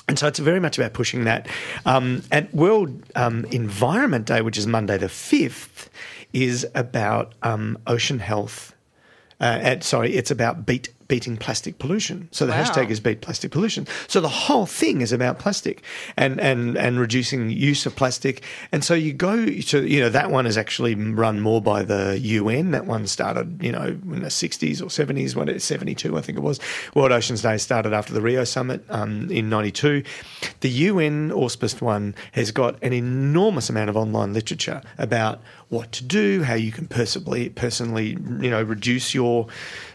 [0.07, 1.47] And so it's very much about pushing that.
[1.85, 5.89] Um, at World um, Environment Day, which is Monday the 5th,
[6.31, 8.73] is about um, ocean health.
[9.41, 12.29] Uh, sorry, it's about beat beating plastic pollution.
[12.31, 12.63] So the Wow.
[12.63, 13.85] hashtag is beat plastic pollution.
[14.07, 15.83] So the whole thing is about plastic
[16.15, 18.41] and, and, and reducing use of plastic.
[18.71, 22.17] And so you go to, you know, that one is actually run more by the
[22.17, 22.71] UN.
[22.71, 26.37] That one started, you know, in the 60s or 70s, when it's 72, I think
[26.37, 26.61] it was.
[26.95, 30.03] World Oceans Day started after the Rio Summit um, in 92.
[30.61, 36.03] The UN auspiced one has got an enormous amount of online literature about what to
[36.05, 39.47] do, how you can personally, personally, you know, reduce your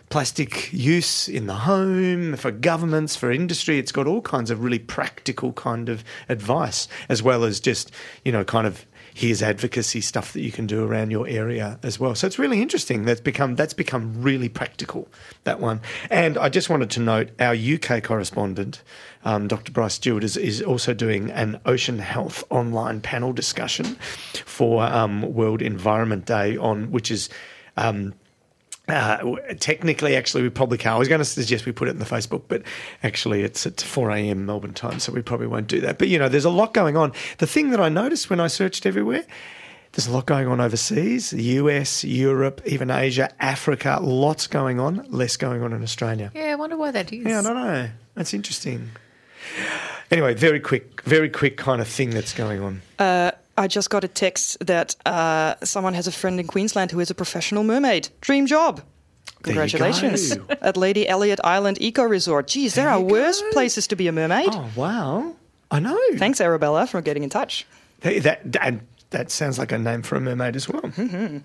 [0.08, 3.78] plastic use in the home, for governments, for industry.
[3.78, 7.90] It's got all kinds of really practical kind of advice, as well as just,
[8.24, 8.86] you know, kind of
[9.16, 12.14] here's advocacy stuff that you can do around your area as well.
[12.14, 13.06] So it's really interesting.
[13.06, 15.08] That's become that's become really practical,
[15.44, 15.80] that one.
[16.10, 18.82] And I just wanted to note our UK correspondent,
[19.24, 19.72] um, Dr.
[19.72, 23.96] Bryce Stewart, is, is also doing an ocean health online panel discussion
[24.44, 27.30] for um, World Environment Day on which is
[27.78, 28.12] um,
[28.88, 30.94] uh, technically, actually, we probably can't.
[30.94, 32.62] I was going to suggest we put it in the Facebook, but
[33.02, 34.46] actually, it's at 4 a.m.
[34.46, 35.98] Melbourne time, so we probably won't do that.
[35.98, 37.12] But, you know, there's a lot going on.
[37.38, 39.24] The thing that I noticed when I searched everywhere,
[39.92, 45.06] there's a lot going on overseas the US, Europe, even Asia, Africa, lots going on,
[45.08, 46.30] less going on in Australia.
[46.34, 47.24] Yeah, I wonder why that is.
[47.24, 47.88] Yeah, I don't know.
[48.14, 48.90] That's interesting.
[50.10, 52.82] Anyway, very quick, very quick kind of thing that's going on.
[52.98, 57.00] Uh, I just got a text that uh, someone has a friend in Queensland who
[57.00, 58.08] is a professional mermaid.
[58.20, 58.82] Dream job.
[59.42, 60.36] Congratulations.
[60.60, 62.48] At Lady Elliot Island Eco Resort.
[62.48, 63.50] Geez, there, are worse go.
[63.52, 64.48] places to be a mermaid.
[64.52, 65.36] Oh, wow.
[65.70, 65.98] I know.
[66.16, 67.66] Thanks, Arabella, for getting in touch.
[68.02, 68.80] Hey, That, and
[69.10, 70.90] that sounds like a name for a mermaid as well.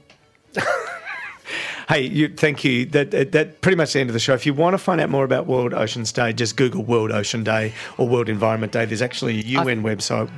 [1.90, 2.86] hey, you, thank you.
[2.88, 4.34] That, that that pretty much the end of the show.
[4.34, 7.44] If you want to find out more about World Oceans Day, just Google World Ocean
[7.44, 8.86] Day or World Environment Day.
[8.86, 10.30] There's actually a UN website,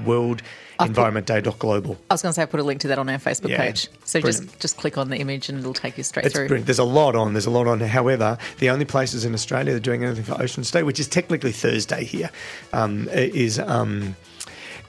[0.79, 1.97] worldenvironmentday.global.
[2.09, 3.57] I was going to say I put a link to that on our Facebook Yeah,
[3.57, 3.87] page.
[4.05, 4.47] So brilliant.
[4.49, 6.47] just just click on the image and it'll take you straight It's through.
[6.47, 6.65] brilliant.
[6.67, 7.33] There's a lot on.
[7.33, 7.79] There's a lot on.
[7.79, 11.07] However, the only places in Australia that are doing anything for Oceans Day, which is
[11.07, 12.29] technically Thursday here,
[12.73, 14.15] um, is um,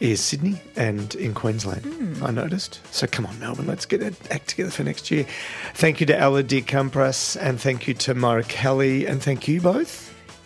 [0.00, 2.20] is Sydney and in Queensland.
[2.22, 2.80] I noticed.
[2.92, 5.24] So come on, Melbourne, let's get it act together for next year.
[5.74, 10.03] Thank you to Elodie Camprasse and thank you to Myra Kelly and thank you both.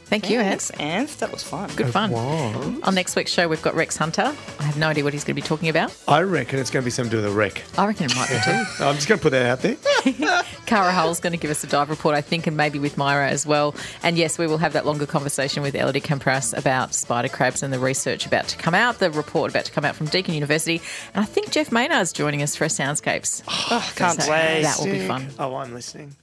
[0.09, 1.19] Thank you, Thanks, Anth.
[1.19, 1.69] That was fun.
[1.77, 2.11] Good fun.
[2.11, 2.81] was.
[2.83, 4.35] On next week's show, we've got Rex Hunter.
[4.59, 5.95] I have no idea what he's going to be talking about.
[6.09, 7.63] I reckon it's going to be something to do with a wreck.
[7.77, 8.51] I reckon it might be too.
[8.85, 9.77] I'm just going to put that out there.
[10.67, 13.29] Cara Hull's going to give us a dive report, I think, and maybe with Myra
[13.29, 13.75] as well.
[14.03, 17.71] And yes, we will have that longer conversation with Elodie Camprasse about spider crabs and
[17.73, 20.81] the research about to come out, the report about to come out from Deakin University.
[21.15, 23.43] And I think Jeff Maynard's joining us for a Soundscapes.
[23.47, 24.63] Oh, can't So wait.
[24.63, 25.29] That will be fun.
[25.39, 26.17] Oh, I'm listening.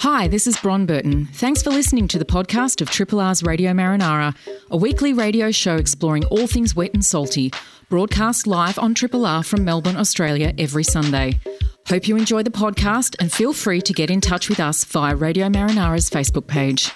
[0.00, 1.24] Hi, this is Bron Burton.
[1.32, 4.36] Thanks for listening to the podcast of Triple R's Radio Marinara,
[4.70, 7.50] a weekly radio show exploring all things wet and salty,
[7.88, 11.40] broadcast live on Triple R from Melbourne, Australia every Sunday.
[11.88, 15.16] Hope you enjoy the podcast and feel free to get in touch with us via
[15.16, 16.92] Radio Marinara's Facebook page.